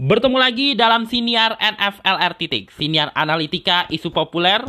[0.00, 4.62] Bertemu lagi dalam siniar NFLR titik, siniar analitika isu populer,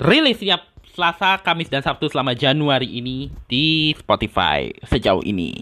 [0.00, 5.60] rilis setiap Selasa, Kamis, dan Sabtu selama Januari ini di Spotify sejauh ini.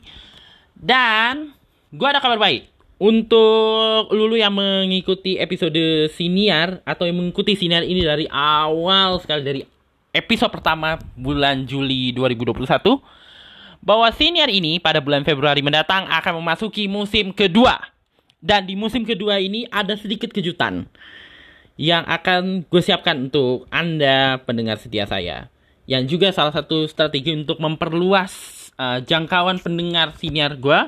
[0.72, 1.52] Dan
[1.90, 2.70] gue ada kabar baik.
[2.98, 9.60] Untuk lulu yang mengikuti episode siniar atau yang mengikuti siniar ini dari awal sekali dari
[10.10, 13.17] episode pertama bulan Juli 2021
[13.82, 17.78] bahwa siniar ini pada bulan Februari mendatang akan memasuki musim kedua.
[18.38, 20.86] Dan di musim kedua ini ada sedikit kejutan
[21.78, 25.50] yang akan gue siapkan untuk Anda pendengar setia saya.
[25.90, 28.30] Yang juga salah satu strategi untuk memperluas
[28.78, 30.80] uh, jangkauan pendengar siniar gue.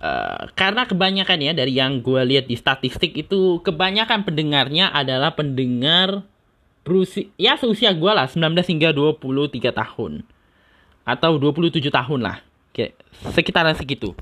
[0.00, 6.24] Uh, karena kebanyakan ya dari yang gue lihat di statistik itu kebanyakan pendengarnya adalah pendengar
[6.80, 10.24] berusia ya seusia gue lah 19 hingga 23 tahun
[11.04, 12.42] atau 27 tahun lah.
[12.70, 13.00] Kayak
[13.34, 14.14] sekitaran segitu.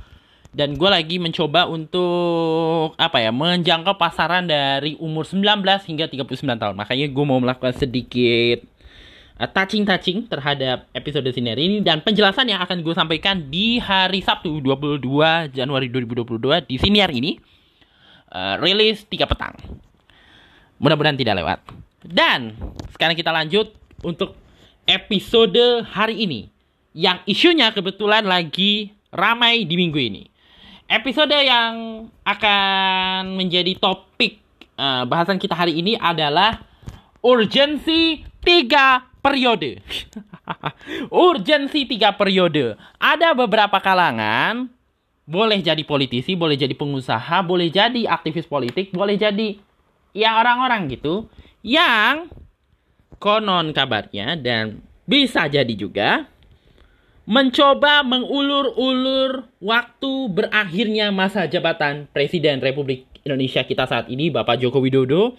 [0.49, 6.75] Dan gue lagi mencoba untuk apa ya menjangkau pasaran dari umur 19 hingga 39 tahun.
[6.75, 8.65] Makanya gue mau melakukan sedikit
[9.37, 11.79] uh, touching touching terhadap episode sineri ini.
[11.85, 17.37] Dan penjelasan yang akan gue sampaikan di hari Sabtu 22 Januari 2022 di siniar ini
[18.33, 19.55] uh, rilis 3 petang.
[20.81, 21.61] Mudah-mudahan tidak lewat.
[22.09, 22.57] Dan
[22.97, 24.33] sekarang kita lanjut untuk
[24.89, 26.49] episode hari ini
[26.99, 30.27] yang isunya kebetulan lagi ramai di minggu ini
[30.91, 34.43] episode yang akan menjadi topik
[34.75, 36.65] uh, bahasan kita hari ini adalah
[37.21, 39.85] urgensi tiga periode.
[41.13, 42.81] urgensi tiga periode.
[42.97, 44.73] Ada beberapa kalangan,
[45.29, 49.61] boleh jadi politisi, boleh jadi pengusaha, boleh jadi aktivis politik, boleh jadi
[50.17, 51.29] ya orang-orang gitu,
[51.61, 52.33] yang
[53.21, 56.25] konon kabarnya dan bisa jadi juga
[57.29, 65.37] mencoba mengulur-ulur waktu berakhirnya masa jabatan Presiden Republik Indonesia kita saat ini, Bapak Joko Widodo,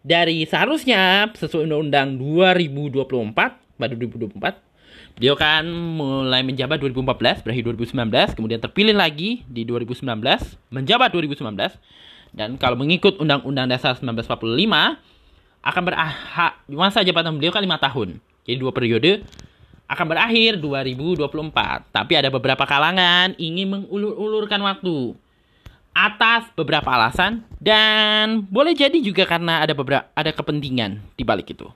[0.00, 8.60] dari seharusnya sesuai Undang-Undang 2024 pada 2024, beliau kan mulai menjabat 2014, berakhir 2019, kemudian
[8.64, 10.08] terpilih lagi di 2019,
[10.72, 11.76] menjabat 2019,
[12.32, 14.96] dan kalau mengikut Undang-Undang Dasar 1945,
[15.60, 18.16] akan berakhir masa jabatan beliau kan lima tahun,
[18.48, 19.28] jadi dua periode
[19.88, 21.88] akan berakhir 2024.
[21.90, 25.16] Tapi ada beberapa kalangan ingin mengulur-ulurkan waktu
[25.96, 31.66] atas beberapa alasan dan boleh jadi juga karena ada beberapa ada kepentingan di balik itu.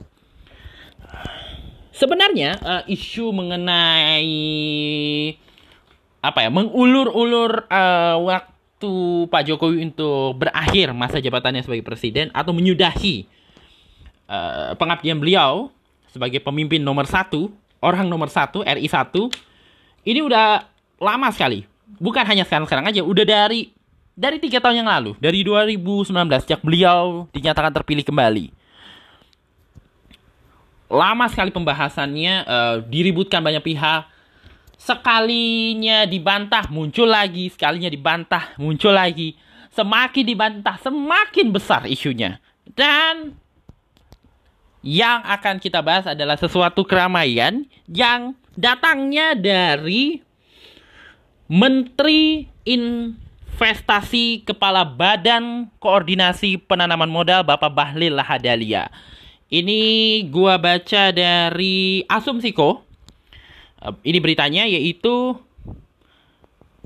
[1.90, 4.30] Sebenarnya uh, isu mengenai
[6.22, 13.26] apa ya mengulur-ulur uh, waktu Pak Jokowi untuk berakhir masa jabatannya sebagai presiden atau menyudahi
[14.30, 15.74] uh, pengabdian beliau
[16.14, 17.50] sebagai pemimpin nomor satu
[17.82, 19.10] orang nomor satu RI 1
[20.06, 20.64] ini udah
[21.02, 21.66] lama sekali.
[21.98, 23.70] Bukan hanya sekarang-sekarang aja, udah dari
[24.12, 26.12] dari tiga tahun yang lalu, dari 2019
[26.44, 28.54] sejak beliau dinyatakan terpilih kembali.
[30.92, 34.04] Lama sekali pembahasannya, uh, diributkan banyak pihak.
[34.76, 37.48] Sekalinya dibantah, muncul lagi.
[37.48, 39.32] Sekalinya dibantah, muncul lagi.
[39.72, 42.36] Semakin dibantah, semakin besar isunya.
[42.76, 43.32] Dan
[44.82, 50.20] yang akan kita bahas adalah sesuatu keramaian yang datangnya dari
[51.46, 58.90] Menteri Investasi Kepala Badan Koordinasi Penanaman Modal Bapak Bahlil Lahadalia.
[59.52, 59.80] Ini
[60.32, 62.82] gua baca dari Asumsiko.
[63.84, 65.38] Eh, ini beritanya yaitu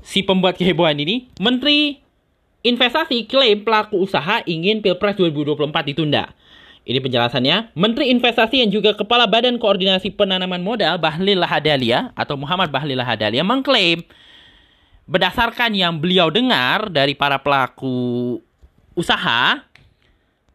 [0.05, 2.05] si pembuat kehebohan ini, Menteri
[2.67, 6.35] Investasi klaim pelaku usaha ingin Pilpres 2024 ditunda.
[6.87, 7.75] Ini penjelasannya.
[7.75, 13.43] Menteri Investasi yang juga Kepala Badan Koordinasi Penanaman Modal Bahlil Lahadalia atau Muhammad Bahlil Lahadalia
[13.43, 14.07] mengklaim
[15.03, 18.39] berdasarkan yang beliau dengar dari para pelaku
[18.95, 19.59] usaha,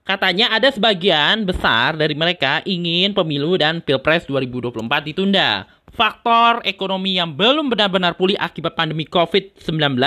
[0.08, 5.68] katanya ada sebagian besar dari mereka ingin pemilu dan Pilpres 2024 ditunda.
[5.92, 10.00] Faktor ekonomi yang belum benar-benar pulih akibat pandemi COVID-19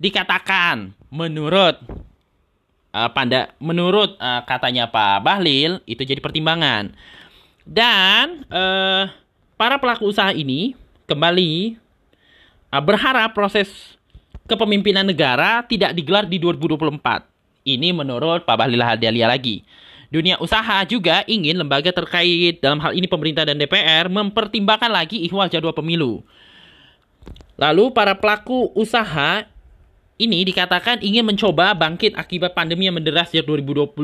[0.00, 1.76] dikatakan menurut
[2.94, 6.94] uh, panda menurut uh, katanya Pak Bahlil itu jadi pertimbangan.
[7.66, 9.10] Dan uh,
[9.58, 10.78] para pelaku usaha ini
[11.10, 11.74] kembali
[12.70, 13.98] uh, berharap proses
[14.46, 16.94] kepemimpinan negara tidak digelar di 2024.
[17.64, 19.66] Ini menurut Pak Bahlil Hadalia lagi.
[20.12, 25.50] Dunia usaha juga ingin lembaga terkait dalam hal ini pemerintah dan DPR mempertimbangkan lagi ihwal
[25.50, 26.22] jadwal pemilu.
[27.58, 29.42] Lalu para pelaku usaha
[30.14, 33.94] ini dikatakan ingin mencoba bangkit akibat pandemi yang menderas sejak 2020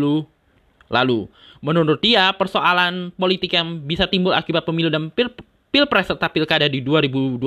[0.91, 1.31] lalu.
[1.63, 5.31] Menurut dia, persoalan politik yang bisa timbul akibat pemilu dan pil
[5.71, 7.47] pilpres serta pilkada di 2024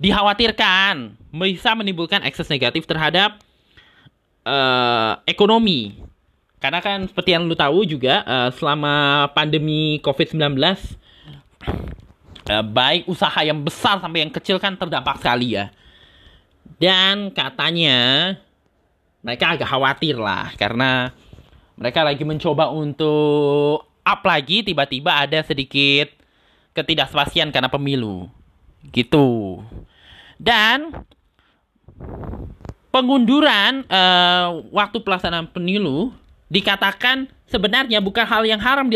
[0.00, 3.36] dikhawatirkan bisa menimbulkan ekses negatif terhadap
[4.48, 6.00] uh, ekonomi.
[6.58, 10.56] Karena kan seperti yang lu tahu juga uh, selama pandemi COVID-19
[12.48, 15.68] uh, baik usaha yang besar sampai yang kecil kan terdampak sekali ya.
[16.78, 18.34] Dan katanya
[19.24, 21.14] mereka agak khawatir lah karena
[21.74, 26.12] mereka lagi mencoba untuk up lagi tiba-tiba ada sedikit
[26.76, 28.28] ketidakpastian karena pemilu.
[28.92, 29.62] Gitu.
[30.36, 30.92] Dan
[32.92, 36.14] pengunduran uh, waktu pelaksanaan pemilu
[36.52, 38.86] dikatakan sebenarnya bukan hal yang haram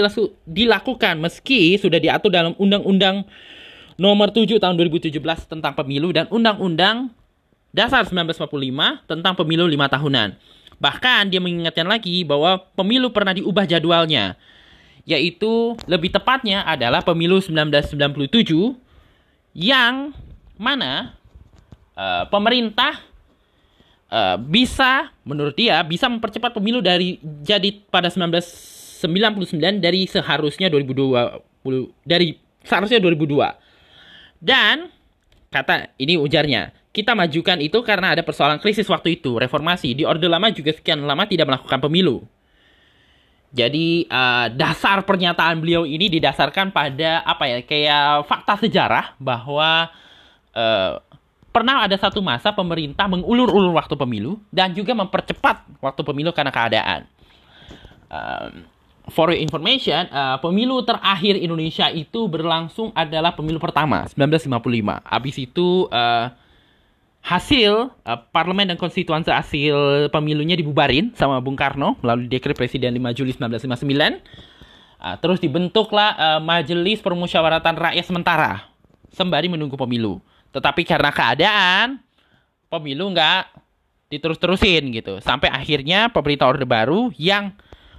[0.47, 3.27] dilakukan meski sudah diatur dalam Undang-Undang
[3.99, 5.19] Nomor 7 tahun 2017
[5.51, 7.11] tentang pemilu dan Undang-Undang
[7.79, 10.35] Dasar 1945 tentang pemilu lima tahunan.
[10.83, 14.35] Bahkan dia mengingatkan lagi bahwa pemilu pernah diubah jadwalnya,
[15.07, 18.75] yaitu lebih tepatnya adalah pemilu 1997
[19.55, 20.11] yang
[20.59, 21.15] mana
[21.95, 22.99] uh, pemerintah
[24.11, 31.47] uh, bisa menurut dia bisa mempercepat pemilu dari jadi pada 1999 dari seharusnya 2020
[32.03, 32.35] dari
[32.67, 34.43] seharusnya 2002.
[34.43, 34.91] Dan
[35.51, 39.95] kata ini ujarnya, kita majukan itu karena ada persoalan krisis waktu itu, reformasi.
[39.95, 42.27] Di Orde Lama juga sekian lama tidak melakukan pemilu.
[43.55, 49.89] Jadi uh, dasar pernyataan beliau ini didasarkan pada apa ya kayak fakta sejarah bahwa
[50.53, 51.00] uh,
[51.49, 57.01] pernah ada satu masa pemerintah mengulur-ulur waktu pemilu dan juga mempercepat waktu pemilu karena keadaan.
[58.12, 58.69] Um,
[59.09, 65.09] for your information, uh, pemilu terakhir Indonesia itu berlangsung adalah pemilu pertama 1955.
[65.09, 66.29] Habis itu uh,
[67.23, 73.19] hasil uh, parlemen dan konstituante hasil pemilunya dibubarin sama Bung Karno melalui dekret presiden 5
[73.19, 74.23] Juli 1959.
[74.99, 78.67] Uh, terus dibentuklah uh, Majelis Permusyawaratan Rakyat Sementara
[79.12, 80.19] sembari menunggu pemilu.
[80.50, 82.00] Tetapi karena keadaan
[82.73, 83.53] pemilu nggak
[84.09, 85.20] diterus-terusin gitu.
[85.20, 87.53] Sampai akhirnya pemerintah Orde Baru yang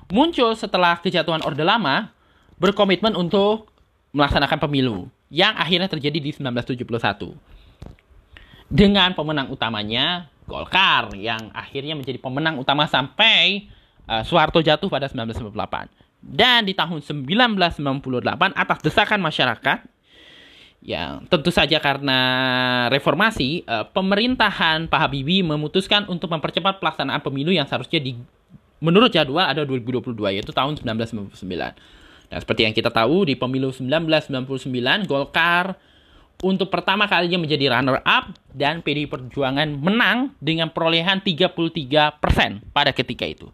[0.10, 2.10] muncul setelah kejatuhan Orde Lama
[2.58, 3.70] berkomitmen untuk
[4.12, 7.38] melaksanakan pemilu yang akhirnya terjadi di 1971.
[8.70, 13.70] Dengan pemenang utamanya Golkar yang akhirnya menjadi pemenang utama sampai
[14.10, 15.90] uh, Soeharto jatuh pada 1998.
[16.22, 19.80] Dan di tahun 1998 atas desakan masyarakat
[20.80, 22.20] Ya, tentu saja karena
[22.88, 28.16] reformasi, uh, pemerintahan Pak Habibie memutuskan untuk mempercepat pelaksanaan pemilu yang seharusnya di
[28.80, 31.36] menurut jadwal ada 2022 yaitu tahun 1999.
[32.32, 35.76] Dan seperti yang kita tahu di pemilu 1999 Golkar
[36.40, 42.20] untuk pertama kalinya menjadi runner up dan PDI Perjuangan menang dengan perolehan 33%
[42.72, 43.52] pada ketika itu.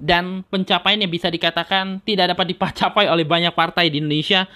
[0.00, 4.48] Dan pencapaian yang bisa dikatakan tidak dapat dicapai oleh banyak partai di Indonesia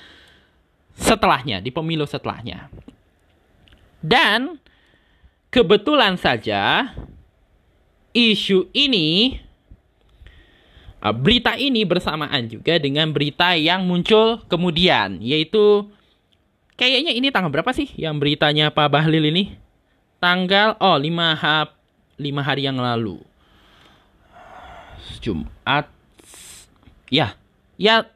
[0.97, 2.69] setelahnya, di pemilu setelahnya.
[4.05, 4.61] Dan
[5.49, 6.93] kebetulan saja
[8.13, 9.41] isu ini
[11.01, 15.89] uh, berita ini bersamaan juga dengan berita yang muncul kemudian yaitu
[16.75, 19.57] kayaknya ini tanggal berapa sih yang beritanya Pak Bahlil ini?
[20.19, 21.05] Tanggal oh 5
[21.43, 21.69] ha,
[22.17, 23.21] 5 hari yang lalu.
[25.21, 25.89] Jumat
[27.11, 27.37] ya.
[27.75, 28.07] Ya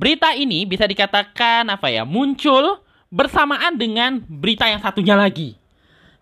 [0.00, 2.80] Berita ini bisa dikatakan apa ya muncul
[3.12, 5.58] bersamaan dengan berita yang satunya lagi.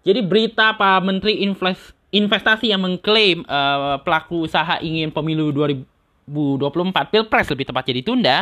[0.02, 1.44] Jadi berita Pak Menteri
[2.08, 8.36] Investasi yang mengklaim uh, pelaku usaha ingin pemilu 2024 Pilpres lebih tepatnya ditunda,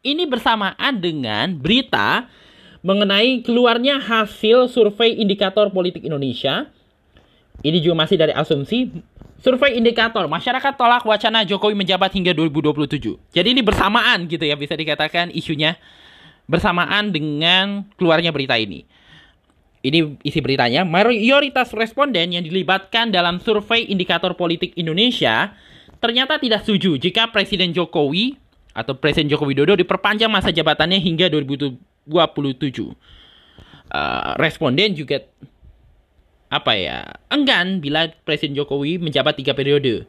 [0.00, 2.26] ini bersamaan dengan berita
[2.80, 6.68] mengenai keluarnya hasil survei indikator politik Indonesia.
[7.60, 8.88] Ini juga masih dari asumsi
[9.40, 13.16] Survei indikator masyarakat tolak wacana Jokowi menjabat hingga 2027.
[13.32, 15.80] Jadi ini bersamaan gitu ya bisa dikatakan isunya
[16.44, 18.84] bersamaan dengan keluarnya berita ini.
[19.80, 25.56] Ini isi beritanya, mayoritas responden yang dilibatkan dalam survei indikator politik Indonesia
[26.04, 28.36] ternyata tidak setuju jika Presiden Jokowi
[28.76, 31.89] atau Presiden Joko Widodo diperpanjang masa jabatannya hingga 2027.
[33.90, 35.26] Uh, responden juga
[36.46, 40.06] apa ya enggan bila Presiden Jokowi menjabat tiga periode.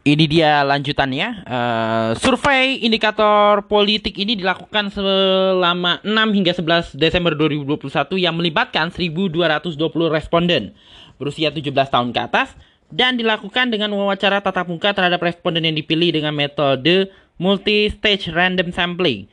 [0.00, 1.44] Ini dia lanjutannya.
[1.44, 9.76] Uh, survei indikator politik ini dilakukan selama 6 hingga 11 Desember 2021 yang melibatkan 1.220
[10.08, 10.72] responden
[11.20, 12.56] berusia 17 tahun ke atas
[12.88, 19.28] dan dilakukan dengan wawancara tatap muka terhadap responden yang dipilih dengan metode multi-stage random sampling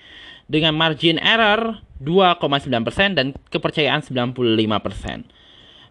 [0.47, 5.27] dengan margin error 2,9% dan kepercayaan 95%.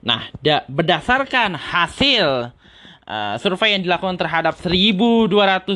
[0.06, 2.52] Nah, da berdasarkan hasil
[3.06, 5.72] uh, survei yang dilakukan terhadap 1220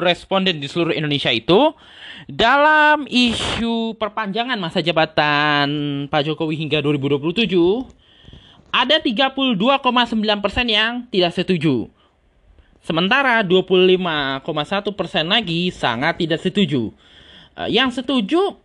[0.00, 1.74] responden di seluruh Indonesia itu
[2.30, 5.68] dalam isu perpanjangan masa jabatan
[6.08, 7.44] Pak Jokowi hingga 2027
[8.74, 9.60] ada 32,9%
[10.66, 11.86] yang tidak setuju.
[12.84, 14.44] Sementara 25,1%
[15.24, 16.92] lagi sangat tidak setuju.
[17.54, 18.58] Uh, yang setuju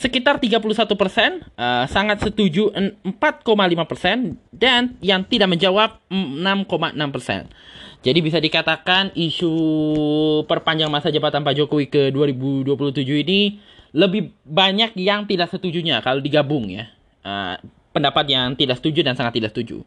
[0.00, 3.12] sekitar 31 persen, uh, sangat setuju 4,5
[3.84, 7.52] persen, dan yang tidak menjawab 6,6 persen.
[8.00, 9.52] Jadi bisa dikatakan isu
[10.48, 13.60] perpanjang masa jabatan Pak Jokowi ke 2027 ini
[13.92, 16.88] lebih banyak yang tidak setujunya kalau digabung ya.
[17.20, 17.60] Uh,
[17.92, 19.84] pendapat yang tidak setuju dan sangat tidak setuju.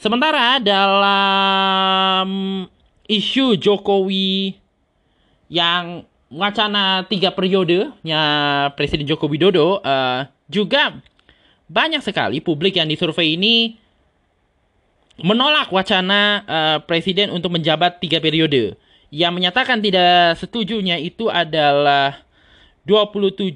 [0.00, 2.28] Sementara dalam
[3.04, 4.56] isu Jokowi
[5.52, 8.22] yang wacana tiga periodenya
[8.74, 10.98] Presiden Joko Widodo uh, juga
[11.66, 13.78] banyak sekali publik yang disurvei ini
[15.22, 18.76] menolak wacana uh, Presiden untuk menjabat tiga periode.
[19.08, 22.26] Yang menyatakan tidak setujunya itu adalah
[22.84, 23.54] 27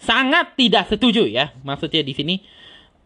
[0.00, 1.52] sangat tidak setuju ya.
[1.60, 2.34] Maksudnya di sini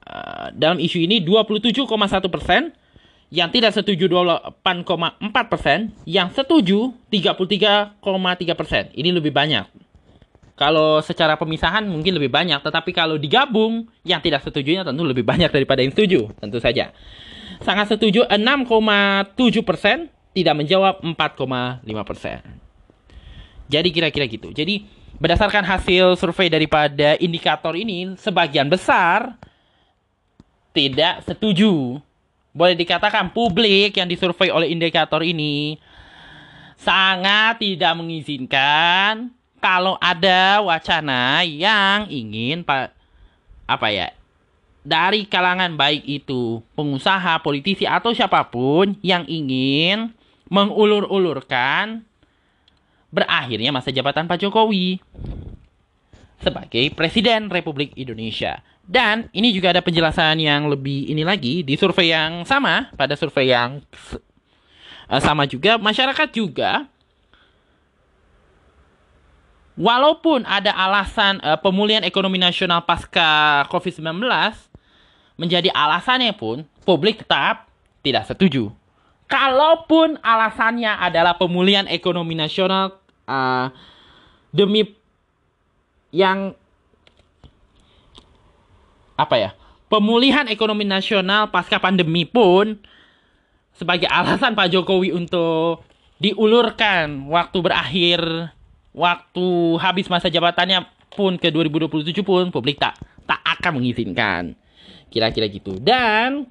[0.06, 1.90] uh, dalam isu ini 27,1
[2.30, 2.70] persen
[3.34, 7.98] yang tidak setuju 28,4 persen, yang setuju 33,3
[8.54, 8.94] persen.
[8.94, 9.66] Ini lebih banyak.
[10.54, 15.50] Kalau secara pemisahan mungkin lebih banyak, tetapi kalau digabung, yang tidak setujunya tentu lebih banyak
[15.50, 16.94] daripada yang setuju, tentu saja.
[17.58, 19.34] Sangat setuju 6,7
[19.66, 22.38] persen, tidak menjawab 4,5 persen.
[23.66, 24.54] Jadi kira-kira gitu.
[24.54, 24.86] Jadi
[25.18, 29.34] berdasarkan hasil survei daripada indikator ini, sebagian besar
[30.70, 31.98] tidak setuju
[32.54, 35.76] boleh dikatakan publik yang disurvei oleh indikator ini
[36.78, 42.94] sangat tidak mengizinkan kalau ada wacana yang ingin pak
[43.66, 44.08] apa ya
[44.84, 50.12] dari kalangan baik itu pengusaha, politisi atau siapa pun yang ingin
[50.52, 52.04] mengulur-ulurkan
[53.08, 55.00] berakhirnya masa jabatan Pak Jokowi
[56.44, 58.60] sebagai Presiden Republik Indonesia.
[58.84, 63.48] Dan ini juga ada penjelasan yang lebih ini lagi di survei yang sama pada survei
[63.48, 63.80] yang
[65.08, 66.84] uh, sama juga masyarakat juga
[69.80, 74.20] walaupun ada alasan uh, pemulihan ekonomi nasional pasca Covid-19
[75.40, 77.66] menjadi alasannya pun publik tetap
[78.04, 78.70] tidak setuju.
[79.24, 83.72] Kalaupun alasannya adalah pemulihan ekonomi nasional uh,
[84.52, 84.86] demi
[86.14, 86.54] yang
[89.14, 89.50] apa ya
[89.88, 92.78] pemulihan ekonomi nasional pasca pandemi pun
[93.74, 95.82] sebagai alasan Pak Jokowi untuk
[96.22, 98.20] diulurkan waktu berakhir
[98.94, 99.46] waktu
[99.82, 104.54] habis masa jabatannya pun ke 2027 pun publik tak tak akan mengizinkan.
[105.10, 105.78] Kira-kira gitu.
[105.78, 106.46] Dan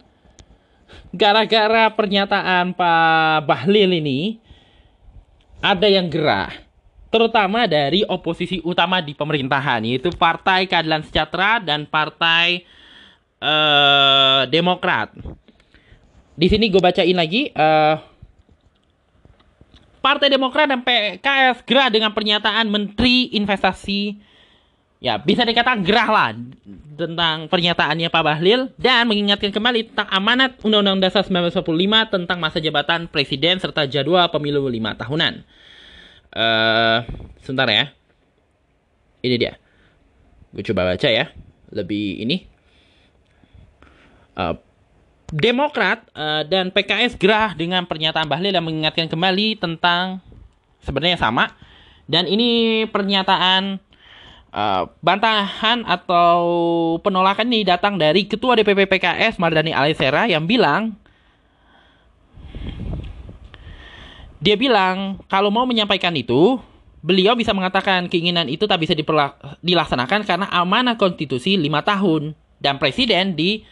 [1.15, 4.39] gara-gara pernyataan Pak Bahlil ini
[5.63, 6.51] ada yang gerah
[7.13, 12.65] terutama dari oposisi utama di pemerintahan yaitu Partai Keadilan Sejahtera dan Partai
[13.37, 15.13] uh, Demokrat.
[16.33, 18.01] Di sini gue bacain lagi uh,
[20.01, 24.33] Partai Demokrat dan PKS gerah dengan pernyataan Menteri Investasi
[24.97, 26.29] ya bisa dikatakan gerah lah
[26.97, 31.61] tentang pernyataannya Pak Bahlil dan mengingatkan kembali tentang amanat Undang-Undang Dasar 1945
[32.07, 35.43] tentang masa jabatan presiden serta jadwal pemilu lima tahunan
[36.33, 37.05] uh,
[37.41, 37.93] sebentar ya.
[39.23, 39.53] Ini dia.
[40.51, 41.31] Gue coba baca ya.
[41.71, 42.37] Lebih ini.
[44.33, 44.57] Uh,
[45.33, 50.21] Demokrat uh, dan PKS gerah dengan pernyataan Bahlil yang mengingatkan kembali tentang
[50.85, 51.49] sebenarnya sama.
[52.05, 53.81] Dan ini pernyataan
[54.53, 56.37] uh, bantahan atau
[57.01, 60.93] penolakan ini datang dari Ketua DPP PKS Mardani Alisera yang bilang
[64.43, 66.59] Dia bilang kalau mau menyampaikan itu,
[66.99, 68.91] beliau bisa mengatakan keinginan itu tak bisa
[69.63, 73.63] dilaksanakan karena amanah konstitusi lima tahun dan presiden di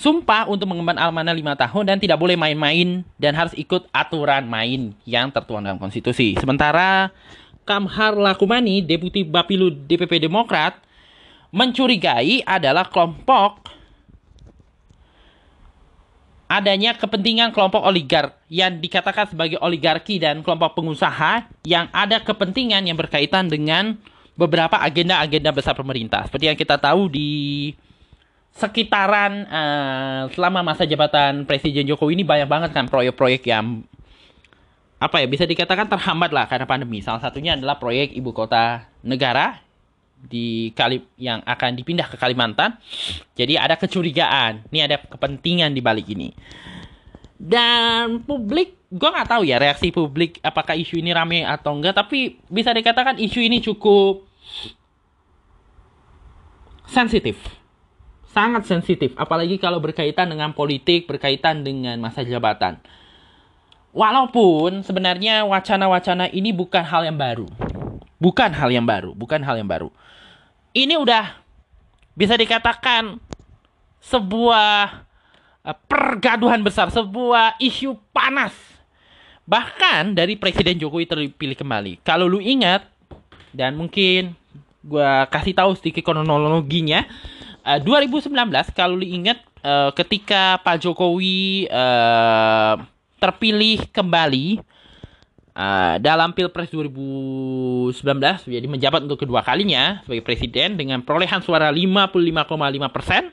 [0.00, 4.96] sumpah untuk mengemban amanah lima tahun dan tidak boleh main-main dan harus ikut aturan main
[5.04, 6.40] yang tertuang dalam konstitusi.
[6.40, 7.12] Sementara
[7.68, 10.80] Kamhar Lakumani, Deputi Bapilu DPP Demokrat,
[11.52, 13.60] mencurigai adalah kelompok
[16.52, 23.00] adanya kepentingan kelompok oligar yang dikatakan sebagai oligarki dan kelompok pengusaha yang ada kepentingan yang
[23.00, 23.96] berkaitan dengan
[24.36, 26.28] beberapa agenda-agenda besar pemerintah.
[26.28, 27.72] Seperti yang kita tahu di
[28.52, 33.80] sekitaran uh, selama masa jabatan Presiden Jokowi ini banyak banget kan proyek-proyek yang
[35.00, 37.00] apa ya bisa dikatakan terhambat lah karena pandemi.
[37.00, 39.56] Salah satunya adalah proyek ibu kota negara
[40.22, 42.78] di Kali yang akan dipindah ke Kalimantan.
[43.34, 46.30] Jadi ada kecurigaan, ini ada kepentingan di balik ini.
[47.42, 52.38] dan publik gue nggak tahu ya reaksi publik apakah isu ini rame atau enggak tapi
[52.46, 54.22] bisa dikatakan isu ini cukup
[56.86, 57.34] sensitif.
[58.30, 62.78] Sangat sensitif apalagi kalau berkaitan dengan politik berkaitan dengan masa jabatan.
[63.90, 67.50] Walaupun sebenarnya wacana-wacana ini bukan hal yang baru.
[68.22, 69.90] Bukan hal yang baru bukan hal yang baru
[70.72, 71.36] ini udah
[72.16, 73.16] bisa dikatakan
[74.02, 75.04] sebuah
[75.64, 78.52] uh, pergaduhan besar sebuah isu panas.
[79.44, 81.92] Bahkan dari Presiden Jokowi terpilih kembali.
[82.04, 82.88] Kalau lu ingat
[83.52, 84.32] dan mungkin
[84.82, 87.06] gua kasih tahu sedikit kronologinya
[87.62, 88.32] uh, 2019
[88.74, 91.68] kalau diingat uh, ketika Pak Jokowi
[93.22, 94.71] terpilih kembali
[95.56, 97.98] uh, dalam Pilpres 2019
[98.48, 102.52] jadi menjabat untuk kedua kalinya sebagai presiden dengan perolehan suara 55,5
[102.92, 103.32] persen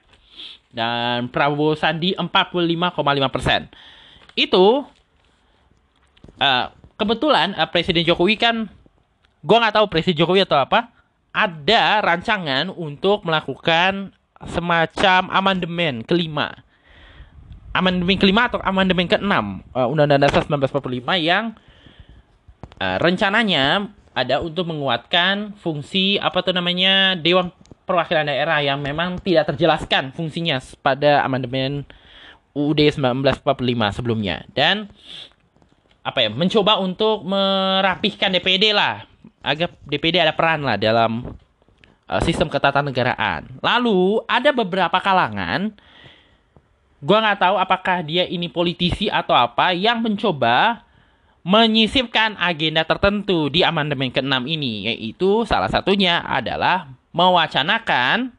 [0.70, 3.62] dan Prabowo Sandi 45,5 persen.
[4.38, 4.86] Itu
[6.40, 8.70] uh, kebetulan uh, Presiden Jokowi kan,
[9.42, 10.94] gue nggak tahu Presiden Jokowi atau apa,
[11.34, 14.14] ada rancangan untuk melakukan
[14.48, 16.54] semacam amandemen kelima.
[17.70, 21.54] Amandemen kelima atau amandemen keenam uh, Undang-Undang Dasar 1945 yang
[22.80, 27.54] uh, rencananya ada untuk menguatkan fungsi apa tuh namanya Dewan
[27.86, 31.86] Perwakilan Daerah yang memang tidak terjelaskan fungsinya pada amandemen
[32.54, 34.90] UUD 1945 sebelumnya dan
[36.02, 39.06] apa ya mencoba untuk merapihkan DPD lah
[39.44, 41.38] agar DPD ada peran lah dalam
[42.10, 43.48] uh, sistem ketatanegaraan.
[43.62, 45.72] Lalu ada beberapa kalangan,
[47.00, 50.84] gue nggak tahu apakah dia ini politisi atau apa yang mencoba
[51.44, 58.36] menyisipkan agenda tertentu di amandemen ke-6 ini, yaitu salah satunya adalah mewacanakan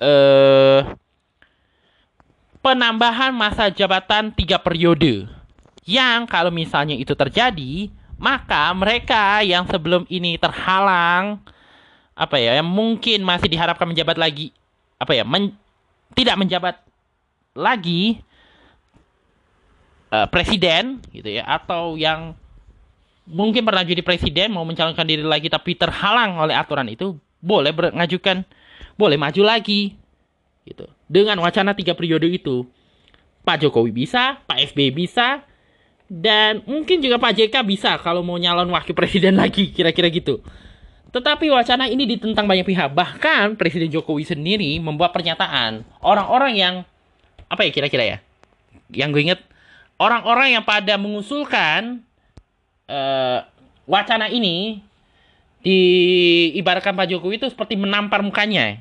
[0.00, 0.80] eh,
[2.64, 5.28] penambahan masa jabatan tiga periode.
[5.84, 11.44] Yang kalau misalnya itu terjadi, maka mereka yang sebelum ini terhalang
[12.14, 14.54] apa ya yang mungkin masih diharapkan menjabat lagi
[15.02, 15.50] apa ya men,
[16.14, 16.78] tidak menjabat
[17.58, 18.22] lagi
[20.14, 22.38] uh, presiden gitu ya atau yang
[23.26, 28.46] mungkin pernah jadi presiden mau mencalonkan diri lagi tapi terhalang oleh aturan itu boleh mengajukan
[28.94, 29.98] boleh maju lagi
[30.62, 32.62] gitu dengan wacana tiga periode itu
[33.42, 35.42] Pak Jokowi bisa Pak SBY bisa
[36.06, 40.38] dan mungkin juga Pak JK bisa kalau mau nyalon wakil presiden lagi kira-kira gitu
[41.14, 42.90] tetapi wacana ini ditentang banyak pihak.
[42.90, 45.86] Bahkan Presiden Jokowi sendiri membuat pernyataan.
[46.02, 46.74] Orang-orang yang
[47.46, 48.18] apa ya kira-kira ya?
[48.90, 49.40] Yang gue inget
[50.00, 52.02] orang-orang yang pada mengusulkan
[52.88, 53.44] uh,
[53.88, 54.82] wacana ini
[55.64, 58.80] diibaratkan Pak Jokowi itu seperti menampar mukanya.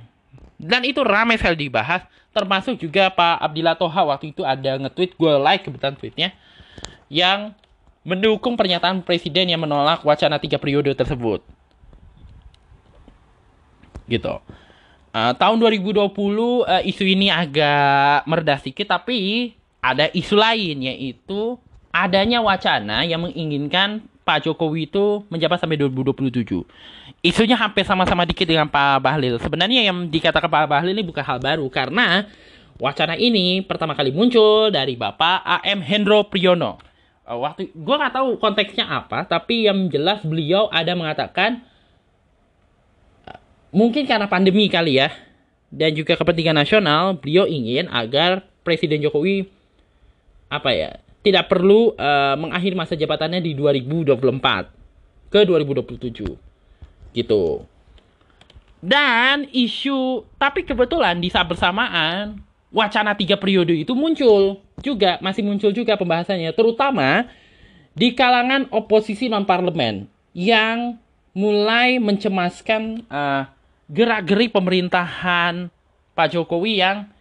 [0.60, 2.04] Dan itu ramai sekali dibahas.
[2.34, 6.30] Termasuk juga Pak Abdillah Toha waktu itu ada nge-tweet, gue like kebetulan tweetnya.
[7.08, 7.54] Yang
[8.04, 11.40] mendukung pernyataan presiden yang menolak wacana tiga periode tersebut
[14.08, 14.40] gitu.
[15.14, 21.60] Uh, tahun 2020 uh, eh, isu ini agak meredah sedikit tapi ada isu lain yaitu
[21.92, 26.64] adanya wacana yang menginginkan Pak Jokowi itu menjabat sampai 2027.
[27.20, 29.36] Isunya hampir sama-sama dikit dengan Pak Bahlil.
[29.44, 32.32] Sebenarnya yang dikatakan Pak Bahlil ini bukan hal baru karena
[32.80, 36.80] wacana ini pertama kali muncul dari Bapak AM Hendro Priyono.
[37.28, 41.60] Uh, waktu gue nggak tahu konteksnya apa, tapi yang jelas beliau ada mengatakan
[43.76, 45.12] mungkin karena pandemi kali ya
[45.74, 49.50] dan juga kepentingan nasional beliau ingin agar Presiden Jokowi
[50.54, 57.44] apa ya tidak perlu uh, mengakhiri masa jabatannya di 2024 ke 2027 gitu.
[58.84, 62.38] Dan isu tapi kebetulan di saat bersamaan
[62.70, 67.30] wacana tiga periode itu muncul juga masih muncul juga pembahasannya terutama
[67.96, 70.98] di kalangan oposisi non parlemen yang
[71.38, 73.46] mulai mencemaskan uh,
[73.88, 75.70] gerak-gerik pemerintahan
[76.18, 77.13] Pak Jokowi yang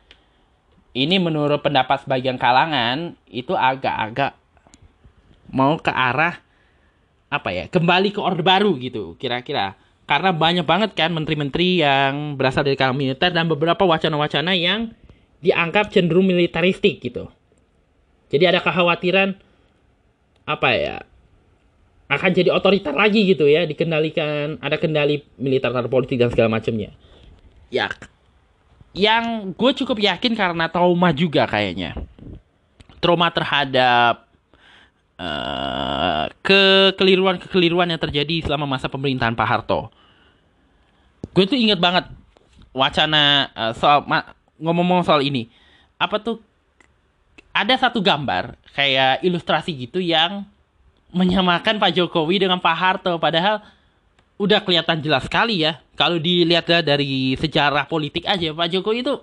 [0.93, 4.37] ini menurut pendapat sebagian kalangan itu agak-agak
[5.53, 6.41] mau ke arah
[7.33, 9.77] apa ya kembali ke orde baru gitu kira-kira.
[10.05, 14.93] Karena banyak banget kan menteri-menteri yang berasal dari kalangan militer dan beberapa wacana-wacana yang
[15.41, 17.33] dianggap cenderung militaristik gitu.
[18.29, 19.37] Jadi ada kekhawatiran
[20.45, 20.97] apa ya
[22.13, 26.93] akan jadi otoriter lagi gitu ya dikendalikan ada kendali militer politik dan segala macamnya.
[27.73, 27.89] Ya
[28.93, 31.97] yang gue cukup yakin karena trauma juga kayaknya.
[33.01, 34.29] Trauma terhadap
[35.17, 39.89] uh, kekeliruan-kekeliruan yang terjadi selama masa pemerintahan Pak Harto.
[41.33, 42.05] Gue tuh inget banget
[42.77, 44.05] wacana uh, soal
[44.61, 45.49] ngomong-ngomong soal ini.
[45.97, 46.39] Apa tuh
[47.53, 50.45] ada satu gambar kayak ilustrasi gitu yang
[51.13, 53.61] menyamakan Pak Jokowi dengan Pak Harto padahal
[54.43, 55.79] udah kelihatan jelas sekali ya.
[55.95, 59.15] Kalau dilihat dari sejarah politik aja Pak Jokowi itu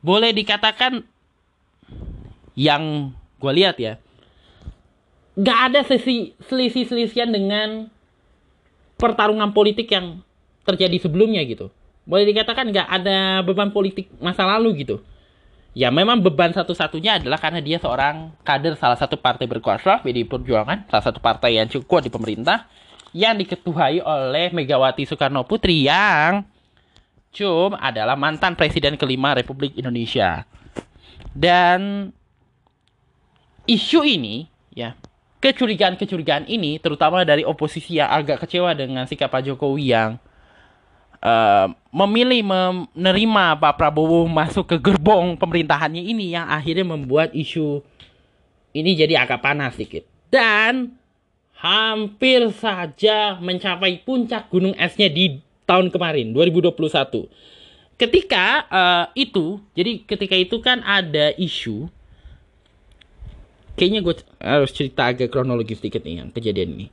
[0.00, 1.04] boleh dikatakan
[2.56, 4.00] yang gue lihat ya
[5.34, 7.90] nggak ada sesi selisih selisihan dengan
[8.94, 10.22] pertarungan politik yang
[10.62, 11.68] terjadi sebelumnya gitu.
[12.06, 15.02] Boleh dikatakan nggak ada beban politik masa lalu gitu.
[15.74, 20.86] Ya memang beban satu-satunya adalah karena dia seorang kader salah satu partai berkuasa, PDI Perjuangan,
[20.86, 22.70] salah satu partai yang cukup di pemerintah,
[23.14, 26.42] yang diketuai oleh Megawati Soekarno Putri yang
[27.30, 30.42] cum adalah mantan presiden kelima Republik Indonesia.
[31.30, 32.10] Dan
[33.66, 34.98] isu ini, ya,
[35.38, 40.18] kecurigaan-kecurigaan ini, terutama dari oposisi yang agak kecewa dengan sikap Pak Jokowi yang
[41.22, 47.82] uh, memilih menerima Pak Prabowo masuk ke gerbong pemerintahannya ini yang akhirnya membuat isu
[48.74, 50.06] ini jadi agak panas sedikit.
[50.30, 50.98] Dan
[51.64, 56.76] hampir saja mencapai puncak gunung esnya di tahun kemarin 2021.
[57.96, 61.88] Ketika uh, itu, jadi ketika itu kan ada isu
[63.80, 66.86] kayaknya gue harus cerita agak kronologis sedikit nih yang kejadian ini.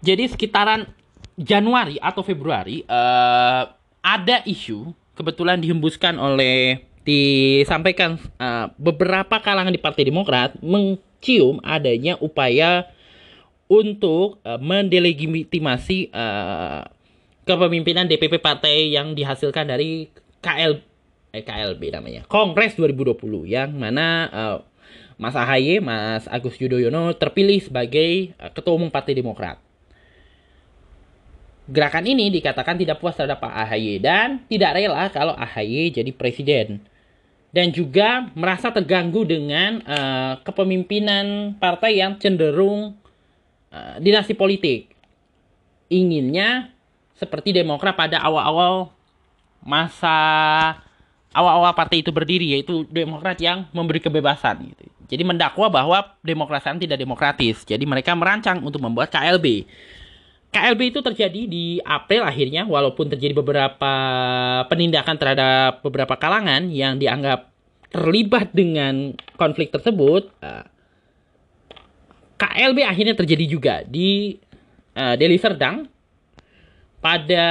[0.00, 0.88] Jadi sekitaran
[1.36, 3.68] Januari atau Februari uh,
[4.00, 12.88] ada isu kebetulan dihembuskan oleh disampaikan uh, beberapa kalangan di Partai Demokrat mencium adanya upaya
[13.70, 16.82] untuk uh, mendelegitimasi uh,
[17.46, 20.10] kepemimpinan DPP partai yang dihasilkan dari
[20.42, 20.82] KL
[21.30, 24.58] eh, KLB namanya Kongres 2020 yang mana uh,
[25.20, 29.62] Mas Ahaye, Mas Agus Yudhoyono terpilih sebagai uh, ketua umum Partai Demokrat.
[31.70, 36.82] Gerakan ini dikatakan tidak puas terhadap Pak AHY dan tidak rela kalau AHY jadi presiden.
[37.54, 42.99] Dan juga merasa terganggu dengan uh, kepemimpinan partai yang cenderung
[43.74, 44.94] uh, dinasti politik.
[45.90, 46.70] Inginnya
[47.18, 48.94] seperti Demokrat pada awal-awal
[49.60, 50.16] masa
[51.34, 54.84] awal-awal partai itu berdiri yaitu Demokrat yang memberi kebebasan gitu.
[55.10, 57.66] Jadi mendakwa bahwa demokrasi tidak demokratis.
[57.66, 59.66] Jadi mereka merancang untuk membuat KLB.
[60.54, 63.94] KLB itu terjadi di April akhirnya, walaupun terjadi beberapa
[64.70, 67.50] penindakan terhadap beberapa kalangan yang dianggap
[67.90, 70.62] terlibat dengan konflik tersebut, uh,
[72.40, 74.40] KLB akhirnya terjadi juga di
[74.96, 75.84] uh, Deli Serdang
[77.04, 77.46] pada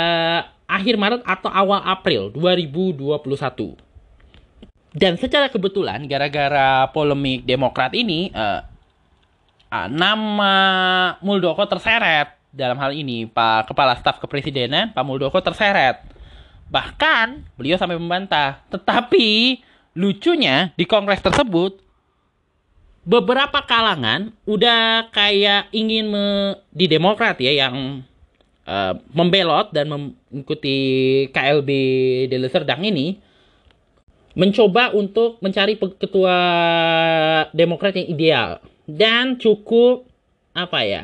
[0.65, 3.77] akhir Maret atau awal April 2021.
[4.89, 8.65] Dan secara kebetulan, gara-gara polemik Demokrat ini, uh,
[9.69, 10.53] uh, nama
[11.21, 16.01] Muldoko terseret dalam hal ini Pak Kepala Staf Kepresidenan Pak Muldoko terseret.
[16.69, 18.61] Bahkan beliau sampai membantah.
[18.73, 19.61] Tetapi
[19.97, 21.81] lucunya di kongres tersebut
[23.07, 26.25] beberapa kalangan udah kayak ingin me,
[26.73, 28.03] di Demokrat ya yang
[28.67, 30.77] uh, membelot dan mengikuti
[31.31, 31.69] KLB
[32.27, 33.19] Deli Serdang ini
[34.37, 36.37] mencoba untuk mencari ketua
[37.51, 38.49] Demokrat yang ideal
[38.85, 40.05] dan cukup
[40.53, 41.03] apa ya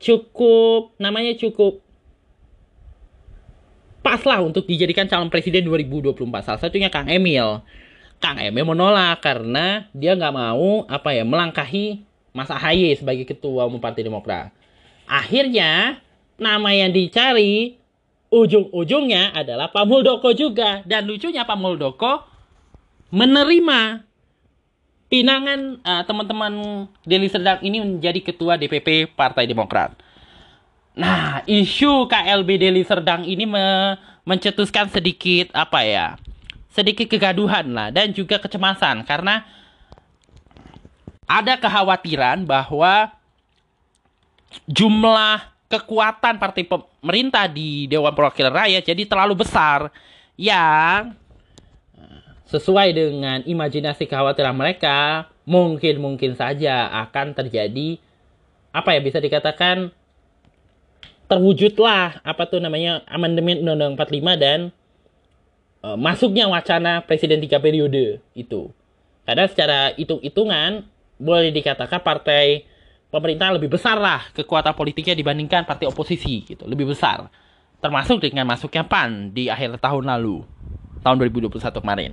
[0.00, 1.86] cukup namanya cukup
[4.06, 6.14] pas lah untuk dijadikan calon presiden 2024.
[6.46, 7.58] Salah satunya Kang Emil.
[8.18, 12.02] Kang Emil menolak karena dia nggak mau apa ya melangkahi
[12.36, 14.52] Mas Ahaye sebagai ketua umum Partai Demokrat.
[15.08, 16.00] Akhirnya
[16.36, 17.80] nama yang dicari
[18.28, 22.26] ujung-ujungnya adalah Pak Muldoko juga dan lucunya Pak Muldoko
[23.14, 24.04] menerima
[25.06, 26.52] pinangan uh, teman-teman
[27.06, 29.94] Deli Serdang ini menjadi ketua DPP Partai Demokrat.
[30.96, 36.18] Nah, isu KLB Deli Serdang ini me mencetuskan sedikit apa ya?
[36.76, 39.08] Sedikit kegaduhan lah dan juga kecemasan.
[39.08, 39.48] Karena
[41.24, 43.08] ada kekhawatiran bahwa
[44.68, 45.40] jumlah
[45.72, 49.88] kekuatan partai pemerintah di Dewan Perwakilan Rakyat jadi terlalu besar.
[50.36, 51.16] Yang
[52.52, 57.96] sesuai dengan imajinasi kekhawatiran mereka, mungkin-mungkin saja akan terjadi
[58.76, 59.88] apa ya bisa dikatakan
[61.26, 64.60] terwujudlah apa tuh namanya amandemen Undang-Undang 45 dan
[65.86, 68.74] e, masuknya wacana presiden tiga periode itu.
[69.22, 70.82] Karena secara hitung-hitungan
[71.22, 72.66] boleh dikatakan partai
[73.14, 77.30] pemerintah lebih besar lah kekuatan politiknya dibandingkan partai oposisi gitu, lebih besar.
[77.78, 80.42] Termasuk dengan masuknya PAN di akhir tahun lalu,
[81.06, 82.12] tahun 2021 kemarin.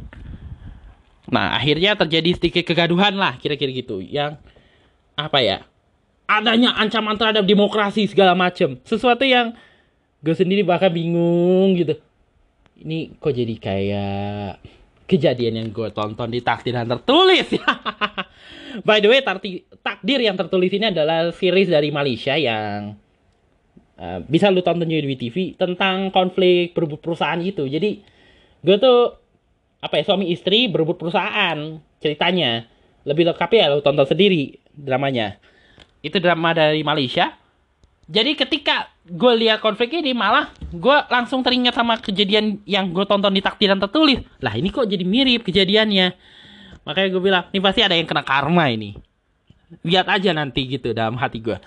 [1.31, 4.03] Nah, akhirnya terjadi sedikit kegaduhan lah, kira-kira gitu.
[4.03, 4.37] Yang
[5.15, 5.57] apa ya?
[6.27, 8.75] Adanya ancaman terhadap demokrasi segala macam.
[8.83, 9.55] Sesuatu yang
[10.19, 11.99] gue sendiri bahkan bingung gitu.
[12.73, 14.49] Ini kok jadi kayak
[15.05, 17.53] kejadian yang gue tonton di takdir yang tertulis.
[18.87, 19.21] By the way,
[19.85, 22.97] takdir yang tertulis ini adalah series dari Malaysia yang
[23.99, 27.69] uh, bisa lu tonton juga di TV tentang konflik berebut perusahaan itu.
[27.69, 28.01] Jadi
[28.63, 29.13] gue tuh
[29.83, 32.65] apa ya suami istri berebut perusahaan ceritanya.
[33.03, 35.37] Lebih lengkap ya lu tonton sendiri dramanya.
[36.01, 37.42] Itu drama dari Malaysia.
[38.03, 43.31] Jadi ketika gue lihat konflik ini malah gue langsung teringat sama kejadian yang gue tonton
[43.31, 44.19] di takdiran tertulis.
[44.43, 46.33] Lah ini kok jadi mirip kejadiannya
[46.83, 48.95] Makanya gue bilang, ini pasti ada yang kena karma ini.
[49.87, 51.57] Lihat aja nanti gitu dalam hati gue.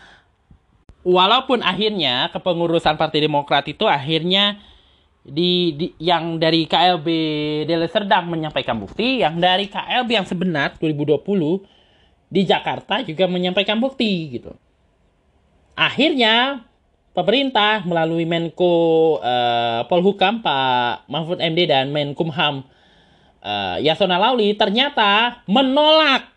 [1.06, 4.60] Walaupun akhirnya kepengurusan Partai Demokrat itu akhirnya
[5.26, 7.06] di, di yang dari KLB
[7.66, 11.22] Deli Serdang menyampaikan bukti, yang dari KLB yang sebenar 2020
[12.26, 14.54] di Jakarta juga menyampaikan bukti gitu.
[15.76, 16.64] Akhirnya
[17.12, 22.64] pemerintah melalui Menko uh, Polhukam Pak Mahfud MD dan Menkumham
[23.44, 26.32] uh, Yasona Lauli ternyata menolak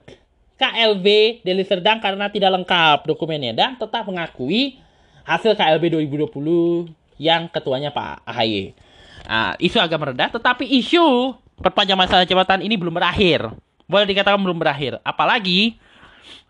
[0.59, 4.75] KLB Deli Serdang karena tidak lengkap dokumennya dan tetap mengakui
[5.23, 8.75] hasil KLB 2020 yang ketuanya Pak AHY.
[9.23, 13.51] Nah, isu agak meredah, tetapi isu perpanjang masa jabatan ini belum berakhir.
[13.87, 14.99] Boleh dikatakan belum berakhir.
[15.03, 15.79] Apalagi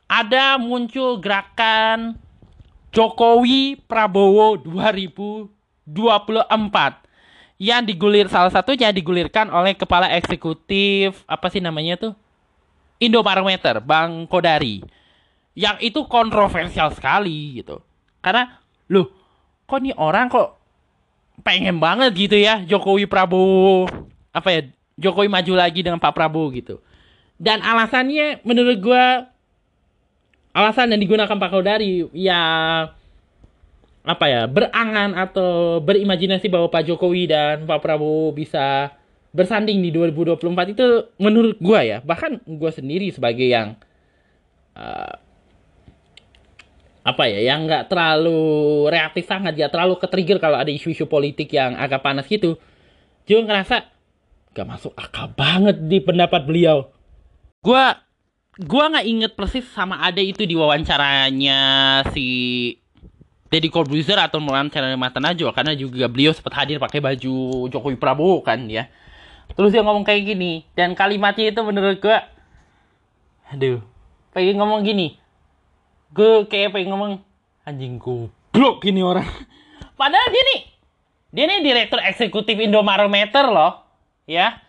[0.09, 2.17] ada muncul gerakan
[2.89, 5.89] Jokowi Prabowo 2024
[7.59, 12.13] yang digulir salah satunya digulirkan oleh kepala eksekutif apa sih namanya tuh?
[12.97, 14.81] Indobarometer Bang Kodari.
[15.53, 17.83] Yang itu kontroversial sekali gitu.
[18.23, 19.11] Karena loh
[19.69, 20.57] kok nih orang kok
[21.45, 23.87] pengen banget gitu ya Jokowi Prabowo
[24.33, 24.61] apa ya
[24.99, 26.79] Jokowi maju lagi dengan Pak Prabowo gitu.
[27.39, 29.05] Dan alasannya menurut gue
[30.53, 32.41] alasan yang digunakan Pak Kodari ya
[33.99, 38.95] apa ya berangan atau berimajinasi bahwa Pak Jokowi dan Pak Prabowo bisa
[39.29, 40.85] bersanding di 2024 itu
[41.21, 41.97] menurut gue ya.
[42.01, 43.77] Bahkan gue sendiri sebagai yang
[44.73, 45.13] uh,
[47.05, 51.73] apa ya yang nggak terlalu reaktif sangat ya terlalu ketrigger kalau ada isu-isu politik yang
[51.73, 52.59] agak panas gitu
[53.29, 53.87] juga ngerasa
[54.57, 56.89] gak masuk akal banget di pendapat beliau.
[57.61, 57.85] Gue
[58.59, 61.59] gue nggak inget persis sama ada itu di wawancaranya
[62.11, 62.27] si
[63.47, 68.43] Deddy Corbuzier atau channel Mata Najwa karena juga beliau sempat hadir pakai baju Jokowi Prabowo
[68.43, 68.91] kan ya.
[69.55, 72.17] Terus dia ngomong kayak gini dan kalimatnya itu menurut gue
[73.49, 73.81] aduh,
[74.35, 75.17] pengen ngomong gini.
[76.13, 77.11] Gue kayak pengen ngomong
[77.65, 79.25] anjing goblok gini orang.
[79.99, 80.69] Padahal gini,
[81.33, 83.83] dia nih direktur eksekutif Indomarometer loh,
[84.29, 84.61] ya.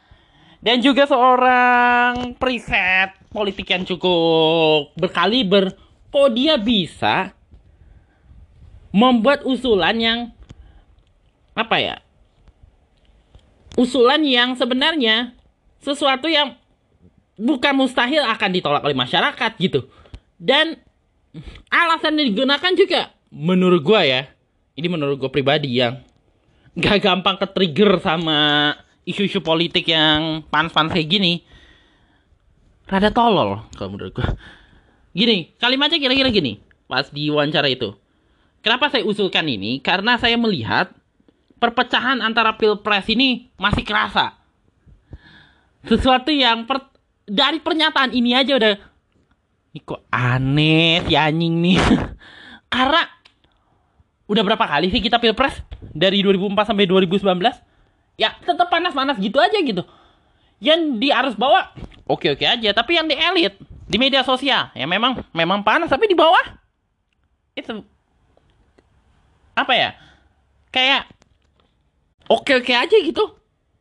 [0.61, 5.73] Dan juga seorang preset politik yang cukup berkaliber.
[6.13, 7.33] Kok dia bisa
[8.93, 10.19] membuat usulan yang
[11.57, 11.97] apa ya?
[13.81, 15.33] Usulan yang sebenarnya
[15.81, 16.61] sesuatu yang
[17.41, 19.89] bukan mustahil akan ditolak oleh masyarakat gitu.
[20.37, 20.77] Dan
[21.73, 24.29] alasan yang digunakan juga menurut gua ya,
[24.77, 26.03] ini menurut gua pribadi yang
[26.75, 28.75] gak gampang ke trigger sama
[29.11, 31.43] isu-isu politik yang panas-panas kayak gini.
[32.87, 34.35] Rada tolol kalau menurut gua.
[35.11, 37.95] Gini, kalimatnya kira-kira gini pas di wawancara itu.
[38.61, 39.79] Kenapa saya usulkan ini?
[39.79, 40.91] Karena saya melihat
[41.63, 44.35] perpecahan antara pilpres ini masih kerasa.
[45.87, 46.91] Sesuatu yang per,
[47.25, 48.75] dari pernyataan ini aja udah
[49.71, 51.79] ini kok aneh si anjing nih.
[52.75, 53.07] Karena
[54.27, 55.63] udah berapa kali sih kita pilpres
[55.95, 57.70] dari 2004 sampai 2019?
[58.21, 59.81] Ya tetap panas-panas gitu aja gitu.
[60.61, 61.73] Yang di arus bawah
[62.05, 63.57] oke-oke aja, tapi yang di elit
[63.89, 66.47] di media sosial ya memang memang panas tapi di bawah
[67.59, 67.83] itu
[69.59, 69.91] apa ya
[70.71, 71.09] kayak
[72.29, 73.35] oke oke aja gitu.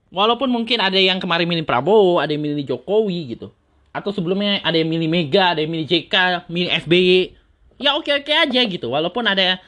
[0.09, 3.53] Walaupun mungkin ada yang kemarin milih Prabowo ada yang milih Jokowi gitu.
[3.91, 7.35] Atau sebelumnya ada yang milih Mega ada yang milih JK milih SBY
[7.77, 8.87] ya oke oke aja gitu.
[8.89, 9.59] Walaupun ada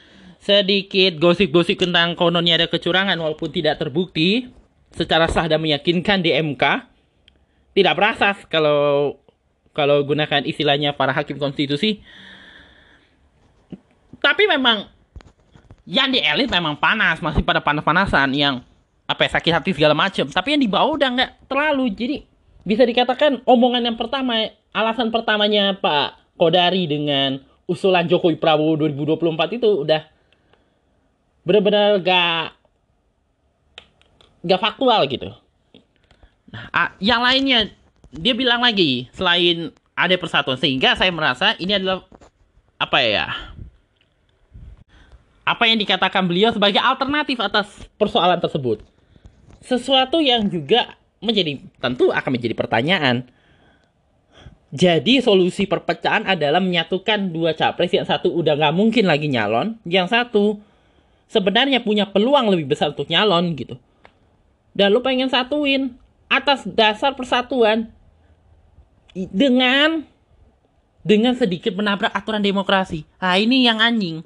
[0.42, 4.50] sedikit gosip-gosip tentang kononnya ada kecurangan walaupun tidak terbukti
[4.92, 6.64] secara sah dan meyakinkan di MK
[7.72, 9.16] tidak berasas kalau
[9.72, 12.04] kalau gunakan istilahnya para hakim konstitusi.
[14.20, 14.86] Tapi memang
[15.88, 18.62] yang di elit memang panas masih pada panas-panasan yang
[19.08, 21.90] apa ya, sakit hati segala macam tapi yang di bawah udah nggak terlalu.
[21.90, 22.16] Jadi
[22.62, 29.68] bisa dikatakan omongan yang pertama alasan pertamanya Pak Kodari dengan usulan Jokowi Prabowo 2024 itu
[29.82, 30.02] udah
[31.42, 32.61] benar-benar gak
[34.42, 35.30] gak faktual gitu
[36.52, 37.72] nah yang lainnya
[38.12, 42.04] dia bilang lagi selain ada persatuan sehingga saya merasa ini adalah
[42.76, 43.52] apa ya
[45.42, 47.66] apa yang dikatakan beliau sebagai alternatif atas
[47.98, 48.82] persoalan tersebut.
[49.62, 53.26] Sesuatu yang juga menjadi tentu akan menjadi pertanyaan.
[54.72, 60.08] Jadi solusi perpecahan adalah menyatukan dua capres yang satu udah nggak mungkin lagi nyalon, yang
[60.08, 60.62] satu
[61.28, 63.76] sebenarnya punya peluang lebih besar untuk nyalon gitu.
[64.72, 65.96] Dan lu pengen satuin
[66.32, 67.92] atas dasar persatuan
[69.12, 70.08] dengan
[71.04, 73.04] dengan sedikit menabrak aturan demokrasi.
[73.20, 74.24] Nah ini yang anjing.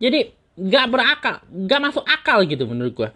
[0.00, 3.10] Jadi nggak berakal, nggak masuk akal gitu menurut gue.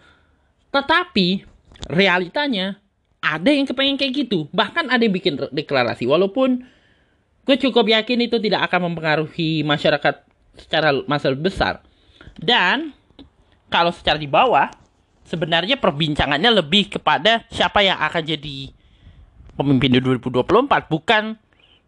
[0.71, 1.43] Tetapi
[1.91, 2.79] realitanya
[3.19, 4.45] ada yang kepengen kayak gitu.
[4.53, 6.05] Bahkan ada yang bikin deklarasi.
[6.05, 6.63] Walaupun
[7.45, 10.21] gue cukup yakin itu tidak akan mempengaruhi masyarakat
[10.55, 11.81] secara masa besar.
[12.37, 12.93] Dan
[13.73, 14.69] kalau secara di bawah,
[15.25, 18.71] sebenarnya perbincangannya lebih kepada siapa yang akan jadi
[19.57, 20.87] pemimpin di 2024.
[20.87, 21.35] Bukan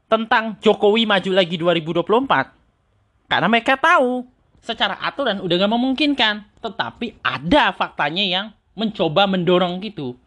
[0.09, 3.29] tentang Jokowi maju lagi 2024.
[3.29, 4.25] Karena mereka tahu
[4.59, 6.35] secara aturan udah gak memungkinkan.
[6.59, 10.17] Tetapi ada faktanya yang mencoba mendorong gitu.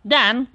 [0.00, 0.48] Dan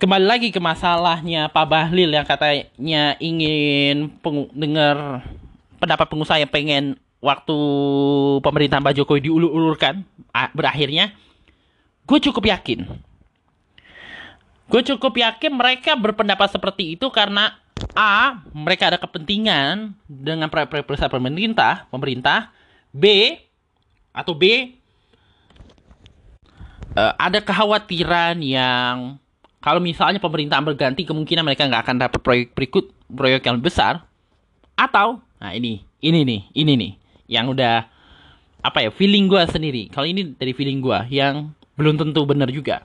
[0.00, 4.10] kembali lagi ke masalahnya Pak Bahlil yang katanya ingin
[4.56, 5.22] dengar
[5.76, 7.58] pendapat pengusaha yang pengen waktu
[8.46, 10.06] pemerintahan Pak Jokowi diulur-ulurkan
[10.54, 11.10] berakhirnya,
[12.06, 12.86] gue cukup yakin.
[14.70, 17.58] Gue cukup yakin mereka berpendapat seperti itu karena
[17.98, 22.54] A, mereka ada kepentingan dengan proyek-proyek pemerintah, pemerintah.
[22.96, 23.36] B,
[24.16, 24.72] atau B,
[26.96, 29.20] uh, ada kekhawatiran yang
[29.60, 34.08] kalau misalnya pemerintahan berganti kemungkinan mereka nggak akan dapat proyek berikut proyek yang besar
[34.72, 36.92] atau nah ini ini nih ini nih
[37.26, 37.86] yang udah
[38.62, 39.86] apa ya feeling gue sendiri.
[39.90, 42.82] Kalau ini dari feeling gue yang belum tentu benar juga.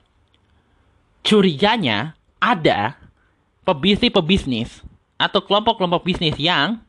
[1.22, 2.98] Curiganya ada
[3.66, 4.82] pebisnis-pebisnis
[5.22, 6.82] atau kelompok-kelompok bisnis yang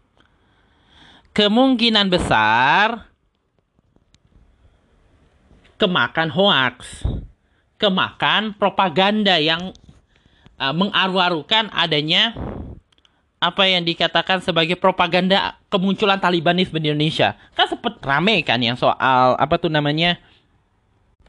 [1.37, 3.13] kemungkinan besar
[5.77, 7.03] kemakan hoax,
[7.75, 9.75] kemakan propaganda yang
[10.63, 12.39] uh, mengaru-arukan adanya
[13.43, 17.35] apa yang dikatakan sebagai propaganda kemunculan Talibanisme di Indonesia.
[17.59, 20.23] Kan sempat rame kan yang soal apa tuh namanya?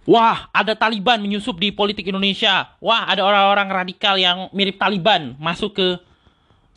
[0.06, 2.70] Wah, ada Taliban menyusup di politik Indonesia.
[2.78, 5.88] Wah, ada orang-orang radikal yang mirip Taliban masuk ke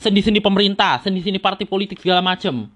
[0.00, 2.72] sendi-sendi pemerintah, sendi-sendi partai politik segala macam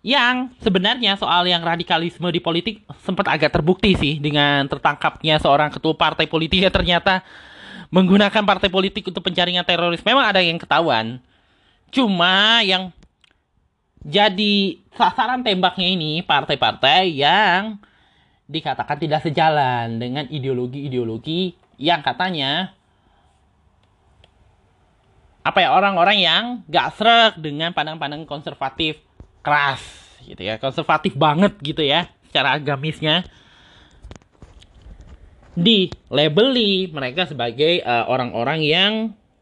[0.00, 5.92] yang sebenarnya soal yang radikalisme di politik sempat agak terbukti sih dengan tertangkapnya seorang ketua
[5.92, 7.20] partai politik yang ternyata
[7.92, 10.00] menggunakan partai politik untuk penjaringan teroris.
[10.00, 11.20] Memang ada yang ketahuan.
[11.90, 12.94] Cuma yang
[14.00, 17.76] jadi sasaran tembaknya ini partai-partai yang
[18.50, 22.74] dikatakan tidak sejalan dengan ideologi-ideologi yang katanya
[25.40, 29.00] apa ya orang-orang yang gak serak dengan pandang-pandang konservatif
[29.40, 29.80] keras
[30.26, 33.26] gitu ya konservatif banget gitu ya secara agamisnya.
[35.50, 38.92] Di labeli mereka sebagai uh, orang-orang yang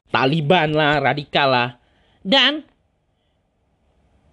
[0.09, 1.69] Taliban lah radikal lah
[2.29, 2.61] dan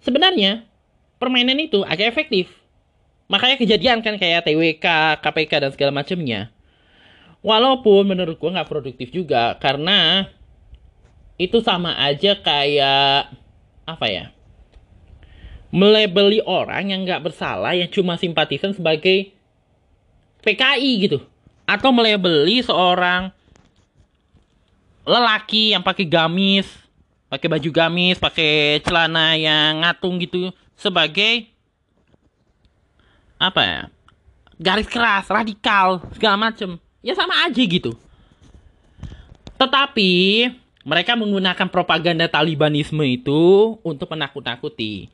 [0.04, 0.68] sebenarnya
[1.16, 2.52] permainan itu agak efektif.
[3.32, 4.84] Makanya kejadian kan kayak TWK
[5.24, 6.52] KPK dan segala macamnya.
[7.40, 10.28] Walaupun menurut gua nggak produktif juga karena
[11.40, 13.32] itu sama aja kayak
[13.86, 14.24] apa ya
[15.72, 19.32] melebeli orang yang nggak bersalah yang cuma simpatisan sebagai
[20.44, 21.18] PKI gitu.
[21.66, 23.34] Atau melebeli seorang
[25.02, 26.85] lelaki yang pakai gamis
[27.26, 31.50] pakai baju gamis pakai celana yang ngatung gitu sebagai
[33.36, 33.82] apa ya?
[34.56, 36.80] Garis keras radikal segala macem.
[37.04, 37.92] Ya sama aja gitu.
[39.60, 40.12] Tetapi
[40.86, 45.12] mereka menggunakan propaganda Talibanisme itu untuk menakut-nakuti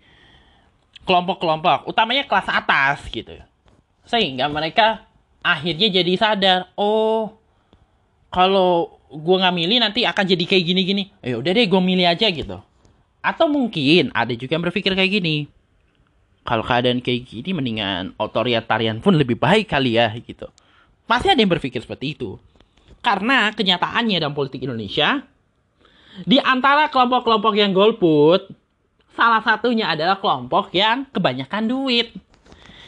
[1.03, 3.35] kelompok-kelompok, utamanya kelas atas gitu.
[4.07, 5.03] Sehingga mereka
[5.43, 7.35] akhirnya jadi sadar, oh
[8.31, 11.13] kalau gue nggak milih nanti akan jadi kayak gini-gini.
[11.21, 12.59] Ya udah deh gue milih aja gitu.
[13.23, 15.47] Atau mungkin ada juga yang berpikir kayak gini.
[16.43, 20.51] Kalau keadaan kayak gini mendingan otoritarian pun lebih baik kali ya gitu.
[21.07, 22.41] Masih ada yang berpikir seperti itu.
[22.99, 25.23] Karena kenyataannya dalam politik Indonesia,
[26.27, 28.51] di antara kelompok-kelompok yang golput,
[29.13, 32.17] Salah satunya adalah kelompok yang kebanyakan duit.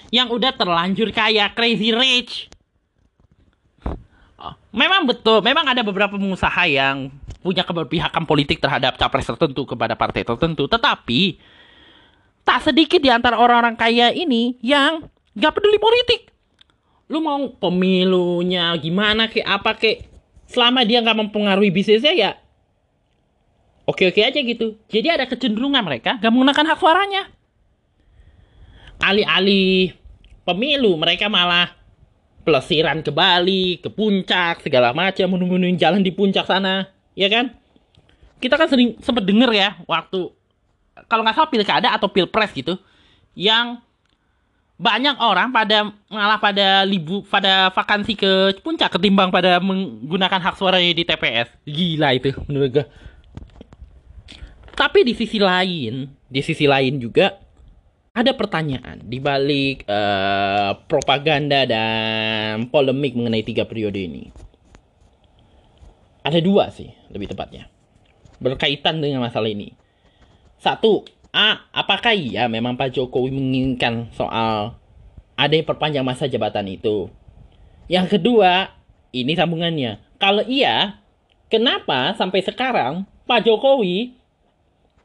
[0.09, 2.49] Yang udah terlanjur kaya, crazy rich.
[4.75, 7.09] Memang betul, memang ada beberapa pengusaha yang
[7.41, 10.69] punya keberpihakan politik terhadap capres tertentu kepada partai tertentu.
[10.69, 11.39] Tetapi,
[12.45, 16.29] tak sedikit di antara orang-orang kaya ini yang gak peduli politik.
[17.09, 20.09] Lu mau pemilunya gimana kek apa kek.
[20.49, 22.33] Selama dia gak mempengaruhi bisnisnya ya
[23.85, 24.77] oke-oke aja gitu.
[24.89, 27.23] Jadi ada kecenderungan mereka gak menggunakan hak suaranya.
[29.01, 29.93] Alih-alih
[30.49, 31.74] pemilu, mereka malah
[32.45, 36.87] pelesiran ke Bali, ke puncak, segala macam, menemuin jalan di puncak sana,
[37.17, 37.65] ya kan?
[38.45, 40.29] kita kan sering sempet denger ya waktu
[41.09, 42.77] kalau nggak salah pilkada atau pilpres gitu
[43.33, 43.81] yang
[44.77, 50.93] banyak orang pada malah pada libu pada vakansi ke puncak ketimbang pada menggunakan hak suaranya
[50.93, 52.87] di TPS gila itu menurut gue
[54.77, 57.39] tapi di sisi lain di sisi lain juga
[58.15, 64.31] ada pertanyaan di balik uh, propaganda dan polemik mengenai tiga periode ini
[66.23, 67.75] ada dua sih lebih tepatnya
[68.45, 69.73] berkaitan dengan masalah ini.
[70.59, 71.05] Satu,
[71.35, 74.77] A, apakah iya memang Pak Jokowi menginginkan soal
[75.35, 77.11] ada yang perpanjang masa jabatan itu?
[77.91, 78.73] Yang kedua,
[79.13, 80.01] ini sambungannya.
[80.17, 81.01] Kalau iya,
[81.53, 84.17] kenapa sampai sekarang Pak Jokowi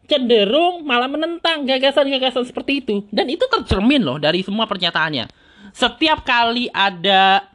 [0.10, 3.06] cenderung malah menentang gagasan-gagasan seperti itu?
[3.14, 5.30] Dan itu tercermin loh dari semua pernyataannya.
[5.70, 7.46] Setiap kali ada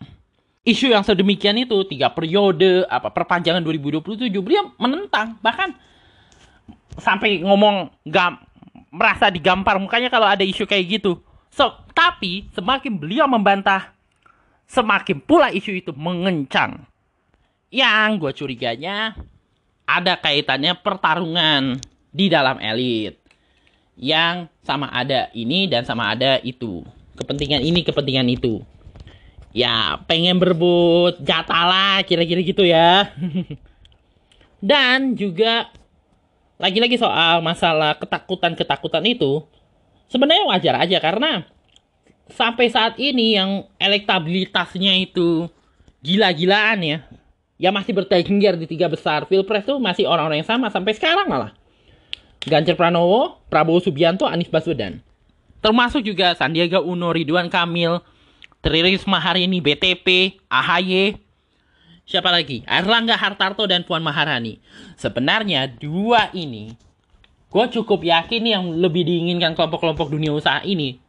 [0.65, 5.77] isu yang sedemikian itu tiga periode apa perpanjangan 2027 beliau menentang bahkan
[6.97, 8.41] sampai ngomong gam
[8.89, 11.21] merasa digampar mukanya kalau ada isu kayak gitu
[11.53, 13.93] so tapi semakin beliau membantah
[14.65, 16.89] semakin pula isu itu mengencang
[17.69, 19.13] yang gue curiganya
[19.85, 21.77] ada kaitannya pertarungan
[22.15, 23.19] di dalam elit
[23.99, 26.87] yang sama ada ini dan sama ada itu.
[27.19, 28.63] Kepentingan ini kepentingan itu.
[29.55, 33.11] Ya pengen berebut jatah lah kira-kira gitu ya.
[34.65, 35.71] Dan juga
[36.59, 39.45] lagi-lagi soal masalah ketakutan-ketakutan itu
[40.09, 41.45] sebenarnya wajar aja karena
[42.33, 45.47] sampai saat ini yang elektabilitasnya itu
[46.03, 46.99] gila-gilaan ya.
[47.55, 49.31] Ya masih bertengger di tiga besar.
[49.31, 51.55] Pilpres tuh masih orang-orang yang sama sampai sekarang malah
[52.45, 55.01] Ganjar Pranowo, Prabowo Subianto, Anies Baswedan
[55.65, 58.05] termasuk juga Sandiaga Uno, Ridwan Kamil,
[58.61, 61.17] Tri Risma hari ini BTP, AHY,
[62.05, 62.61] siapa lagi?
[62.69, 64.61] Erlangga Hartarto dan Puan Maharani.
[65.01, 66.77] Sebenarnya dua ini,
[67.49, 71.01] gue cukup yakin yang lebih diinginkan kelompok-kelompok dunia usaha ini.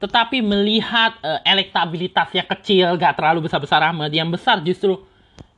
[0.00, 5.04] Tetapi melihat uh, elektabilitasnya kecil, gak terlalu besar-besar amat, yang besar justru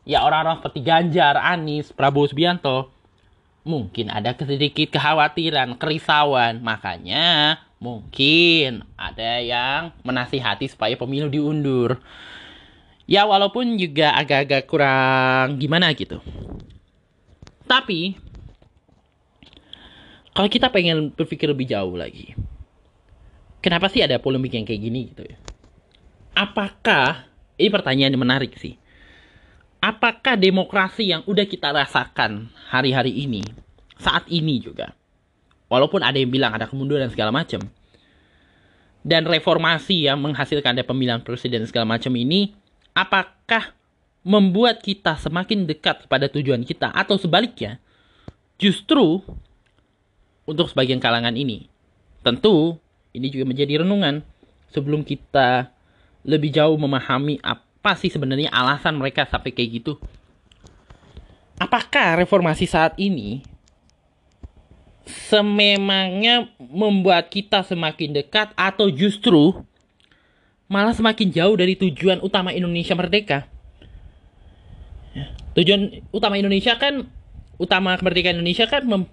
[0.03, 2.94] ya orang-orang seperti Ganjar, Anies, Prabowo Subianto,
[3.65, 6.61] mungkin ada sedikit kekhawatiran, kerisauan.
[6.61, 11.99] Makanya mungkin ada yang menasihati supaya pemilu diundur.
[13.05, 16.21] Ya walaupun juga agak-agak kurang gimana gitu.
[17.65, 18.17] Tapi
[20.33, 22.37] kalau kita pengen berpikir lebih jauh lagi.
[23.65, 25.41] Kenapa sih ada polemik yang kayak gini gitu ya?
[26.37, 27.25] Apakah
[27.57, 28.77] ini pertanyaan yang menarik sih.
[29.85, 33.45] Apakah demokrasi yang udah kita rasakan hari-hari ini,
[34.01, 34.97] saat ini juga,
[35.75, 37.59] Walaupun ada yang bilang ada kemunduran segala macam.
[39.05, 42.55] Dan reformasi yang menghasilkan ada pemilihan presiden segala macam ini,
[42.97, 43.75] apakah
[44.25, 47.83] membuat kita semakin dekat pada tujuan kita atau sebaliknya?
[48.57, 49.21] Justru
[50.47, 51.69] untuk sebagian kalangan ini,
[52.23, 52.79] tentu
[53.13, 54.23] ini juga menjadi renungan
[54.73, 55.69] sebelum kita
[56.25, 60.01] lebih jauh memahami apa sih sebenarnya alasan mereka sampai kayak gitu.
[61.61, 63.45] Apakah reformasi saat ini
[65.05, 69.53] sememangnya membuat kita semakin dekat atau justru
[70.65, 73.45] malah semakin jauh dari tujuan utama Indonesia merdeka.
[75.13, 77.07] Ya, tujuan utama Indonesia kan
[77.61, 79.05] utama kemerdekaan Indonesia kan mem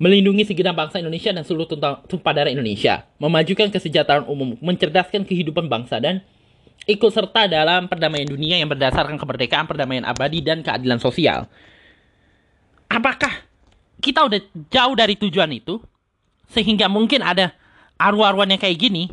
[0.00, 1.68] melindungi segenap bangsa Indonesia dan seluruh
[2.08, 6.24] tumpah darah Indonesia, memajukan kesejahteraan umum, mencerdaskan kehidupan bangsa dan
[6.88, 11.44] ikut serta dalam perdamaian dunia yang berdasarkan kemerdekaan, perdamaian abadi dan keadilan sosial.
[12.88, 13.30] Apakah
[14.00, 14.40] kita udah
[14.72, 15.78] jauh dari tujuan itu
[16.50, 17.52] sehingga mungkin ada
[18.00, 19.12] arwah-arwah yang kayak gini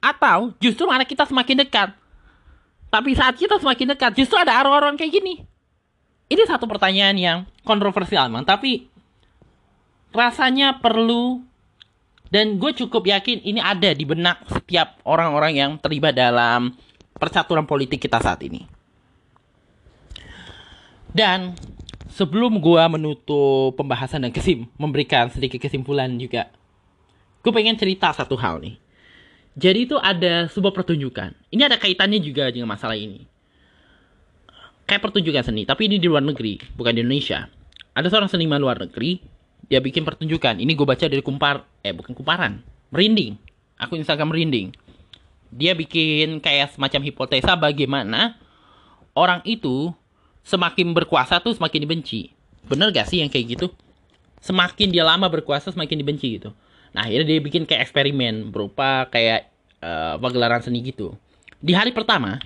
[0.00, 1.92] atau justru malah kita semakin dekat?
[2.88, 5.44] Tapi saat kita semakin dekat justru ada arwah-arwah kayak gini.
[6.24, 8.88] Ini satu pertanyaan yang kontroversial memang tapi
[10.14, 11.44] rasanya perlu
[12.32, 16.74] dan gue cukup yakin ini ada di benak setiap orang-orang yang terlibat dalam
[17.18, 18.66] percaturan politik kita saat ini.
[21.14, 21.54] Dan
[22.10, 26.50] sebelum gua menutup pembahasan dan kesim memberikan sedikit kesimpulan juga
[27.44, 28.80] gue pengen cerita satu hal nih.
[29.54, 31.36] Jadi itu ada sebuah pertunjukan.
[31.52, 33.28] Ini ada kaitannya juga dengan masalah ini.
[34.88, 37.46] Kayak pertunjukan seni tapi ini di luar negeri bukan di Indonesia.
[37.94, 39.20] Ada seorang seniman luar negeri
[39.68, 40.58] dia bikin pertunjukan.
[40.58, 43.36] Ini gue baca dari kumpar eh bukan kumparan merinding.
[43.78, 44.72] Aku Instagram merinding
[45.54, 48.34] dia bikin kayak semacam hipotesa bagaimana
[49.14, 49.94] orang itu
[50.42, 52.34] semakin berkuasa tuh semakin dibenci.
[52.66, 53.66] Bener gak sih yang kayak gitu?
[54.42, 56.50] Semakin dia lama berkuasa semakin dibenci gitu.
[56.92, 59.48] Nah akhirnya dia bikin kayak eksperimen berupa kayak
[59.80, 61.14] uh, pagelaran seni gitu.
[61.64, 62.36] Di hari pertama,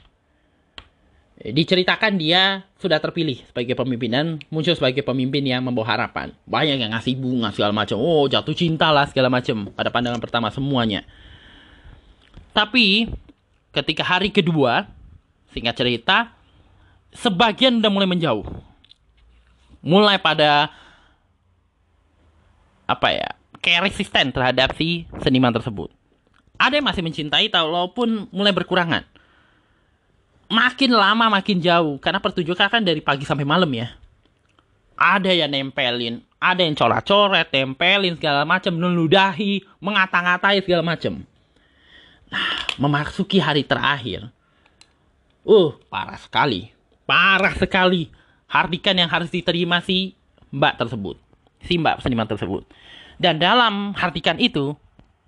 [1.42, 6.30] diceritakan dia sudah terpilih sebagai pemimpin dan muncul sebagai pemimpin yang membawa harapan.
[6.46, 7.98] Banyak yang ngasih bunga segala macam.
[7.98, 11.02] Oh, jatuh cinta lah segala macam pada pandangan pertama semuanya.
[12.58, 13.06] Tapi
[13.70, 14.90] ketika hari kedua,
[15.54, 16.34] singkat cerita,
[17.14, 18.42] sebagian udah mulai menjauh.
[19.78, 20.74] Mulai pada
[22.90, 23.30] apa ya?
[23.58, 25.90] kayak resisten terhadap si seniman tersebut.
[26.58, 29.06] Ada yang masih mencintai walaupun mulai berkurangan
[30.48, 33.92] makin lama makin jauh karena pertunjukan kan dari pagi sampai malam ya
[34.96, 41.20] ada yang nempelin ada yang coret-coret tempelin segala macam meludahi mengata-ngatai segala macam
[42.28, 44.28] nah memasuki hari terakhir.
[45.44, 46.70] Uh parah sekali.
[47.08, 48.12] Parah sekali.
[48.48, 50.16] Hardikan yang harus diterima si
[50.52, 51.16] mbak tersebut.
[51.64, 52.64] Si mbak seniman tersebut.
[53.18, 54.76] Dan dalam hardikan itu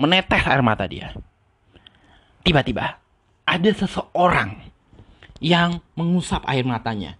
[0.00, 1.12] menetes air mata dia.
[2.40, 2.96] Tiba-tiba
[3.44, 4.70] ada seseorang
[5.42, 7.18] yang mengusap air matanya.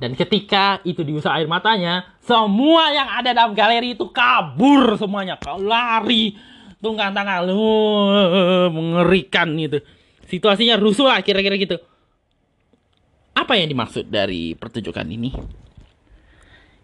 [0.00, 5.36] Dan ketika itu diusap air matanya, semua yang ada dalam galeri itu kabur semuanya.
[5.60, 6.32] Lari,
[6.80, 7.60] tunggang tangan, lu
[8.72, 9.84] mengerikan gitu.
[10.26, 11.76] Situasinya rusuh lah kira-kira gitu.
[13.36, 15.30] Apa yang dimaksud dari pertunjukan ini?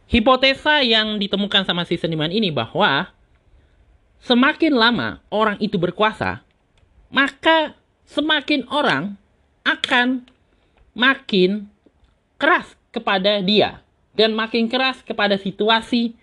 [0.07, 3.11] Hipotesa yang ditemukan sama si seniman ini bahwa
[4.23, 6.47] semakin lama orang itu berkuasa,
[7.11, 7.75] maka
[8.07, 9.19] semakin orang
[9.67, 10.23] akan
[10.95, 11.67] makin
[12.39, 13.83] keras kepada dia
[14.15, 16.15] dan makin keras kepada situasi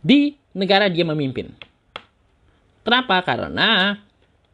[0.00, 1.52] di negara dia memimpin.
[2.80, 3.20] Kenapa?
[3.22, 4.00] Karena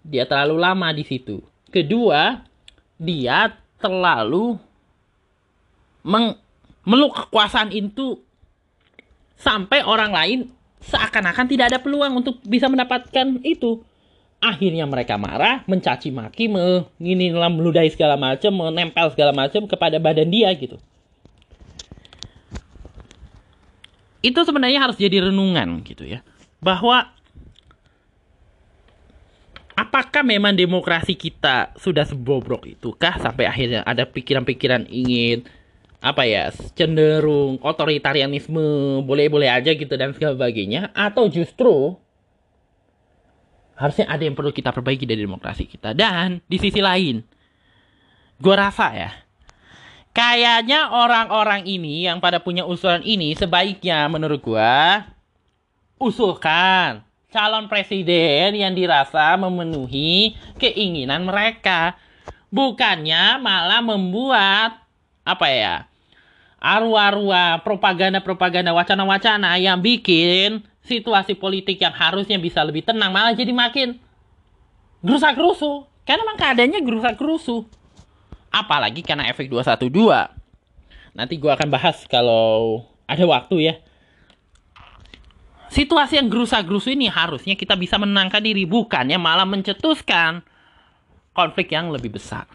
[0.02, 1.42] dia terlalu lama di situ.
[1.70, 2.42] Kedua,
[2.98, 4.56] dia terlalu
[6.86, 8.22] meluk kekuasaan itu
[9.36, 10.38] sampai orang lain
[10.80, 13.82] seakan-akan tidak ada peluang untuk bisa mendapatkan itu
[14.38, 20.52] akhirnya mereka marah, mencaci maki, mengini meludahi segala macam, menempel segala macam kepada badan dia
[20.54, 20.78] gitu.
[24.22, 26.22] Itu sebenarnya harus jadi renungan gitu ya.
[26.62, 27.10] Bahwa
[29.76, 35.44] apakah memang demokrasi kita sudah sebobrok itukah sampai akhirnya ada pikiran-pikiran ingin
[36.00, 40.90] apa ya cenderung otoritarianisme boleh-boleh aja gitu dan sebagainya?
[40.96, 41.96] Atau justru
[43.76, 45.92] harusnya ada yang perlu kita perbaiki dari demokrasi kita.
[45.92, 47.20] Dan di sisi lain,
[48.40, 49.10] gue rasa ya,
[50.16, 54.74] kayaknya orang-orang ini yang pada punya usulan ini sebaiknya menurut gue
[55.96, 57.05] usulkan
[57.36, 62.00] calon presiden yang dirasa memenuhi keinginan mereka.
[62.48, 64.80] Bukannya malah membuat
[65.28, 65.76] apa ya?
[66.56, 74.00] arwah-arwah propaganda-propaganda wacana-wacana yang bikin situasi politik yang harusnya bisa lebih tenang malah jadi makin
[75.04, 77.68] gerusak gerusu karena memang keadaannya gerusak gerusu
[78.48, 79.92] apalagi karena efek 212
[81.12, 83.74] nanti gue akan bahas kalau ada waktu ya
[85.72, 90.42] situasi yang gerusak gerusu ini harusnya kita bisa menangkan diri bukannya malah mencetuskan
[91.32, 92.46] konflik yang lebih besar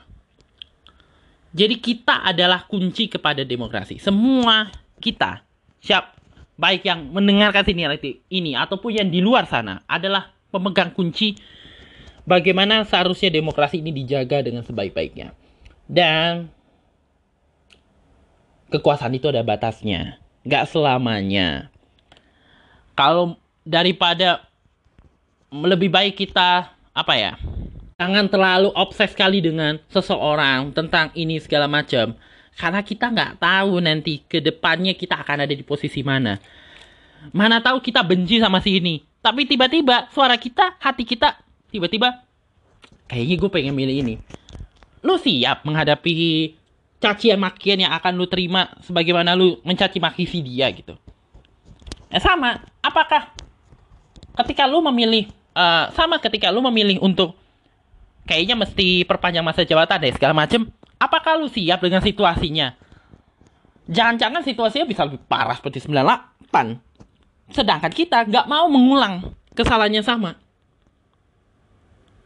[1.52, 5.44] jadi kita adalah kunci kepada demokrasi semua kita
[5.82, 6.22] siap
[6.62, 7.98] baik yang mendengarkan siniar
[8.30, 11.34] ini ataupun yang di luar sana adalah pemegang kunci
[12.28, 15.34] bagaimana seharusnya demokrasi ini dijaga dengan sebaik-baiknya.
[15.90, 16.54] Dan
[18.70, 21.74] kekuasaan itu ada batasnya, nggak selamanya.
[22.96, 24.46] Kalau daripada
[25.52, 27.34] lebih baik kita apa ya?
[28.02, 32.18] Jangan terlalu obses sekali dengan seseorang tentang ini segala macam
[32.58, 36.36] karena kita nggak tahu nanti ke depannya kita akan ada di posisi mana.
[37.32, 39.06] Mana tahu kita benci sama si ini.
[39.22, 41.38] Tapi tiba-tiba suara kita, hati kita,
[41.70, 42.26] tiba-tiba
[43.06, 44.16] kayaknya gue pengen milih ini.
[45.06, 46.14] Lu siap menghadapi
[47.02, 50.98] cacian makian yang akan lu terima sebagaimana lu mencaci maki si dia gitu.
[52.10, 53.30] Ya sama, apakah
[54.44, 57.38] ketika lu memilih uh, sama ketika lu memilih untuk
[58.26, 60.70] kayaknya mesti perpanjang masa jabatan deh segala macem
[61.02, 62.78] Apakah lu siap dengan situasinya?
[63.90, 66.78] Jangan-jangan situasinya bisa lebih parah seperti 98.
[67.50, 70.38] Sedangkan kita nggak mau mengulang kesalahannya sama.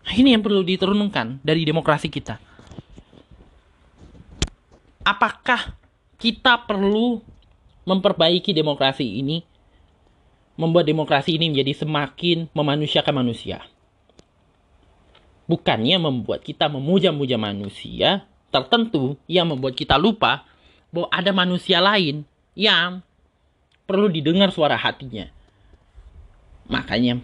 [0.04, 2.36] Nah, ini yang perlu diturunkan dari demokrasi kita.
[5.08, 5.72] Apakah
[6.20, 7.24] kita perlu
[7.88, 9.40] memperbaiki demokrasi ini?
[10.56, 13.64] Membuat demokrasi ini menjadi semakin memanusiakan manusia.
[15.46, 20.48] Bukannya membuat kita memuja-muja manusia, tertentu yang membuat kita lupa
[20.90, 22.24] bahwa ada manusia lain
[22.56, 23.04] yang
[23.86, 25.30] perlu didengar suara hatinya.
[26.72, 27.22] Makanya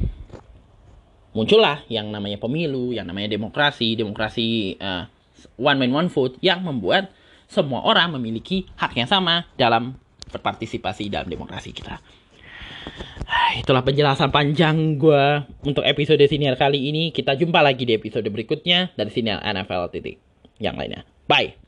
[1.34, 5.08] muncullah yang namanya pemilu, yang namanya demokrasi, demokrasi uh,
[5.58, 7.10] one man one vote yang membuat
[7.50, 9.98] semua orang memiliki hak yang sama dalam
[10.30, 12.00] berpartisipasi dalam demokrasi kita.
[13.42, 15.26] Ah, Itulah penjelasan panjang gue
[15.66, 17.10] untuk episode siniar kali ini.
[17.10, 20.22] Kita jumpa lagi di episode berikutnya dari siniar NFL titik
[20.62, 21.02] yang lainnya.
[21.26, 21.61] Bye.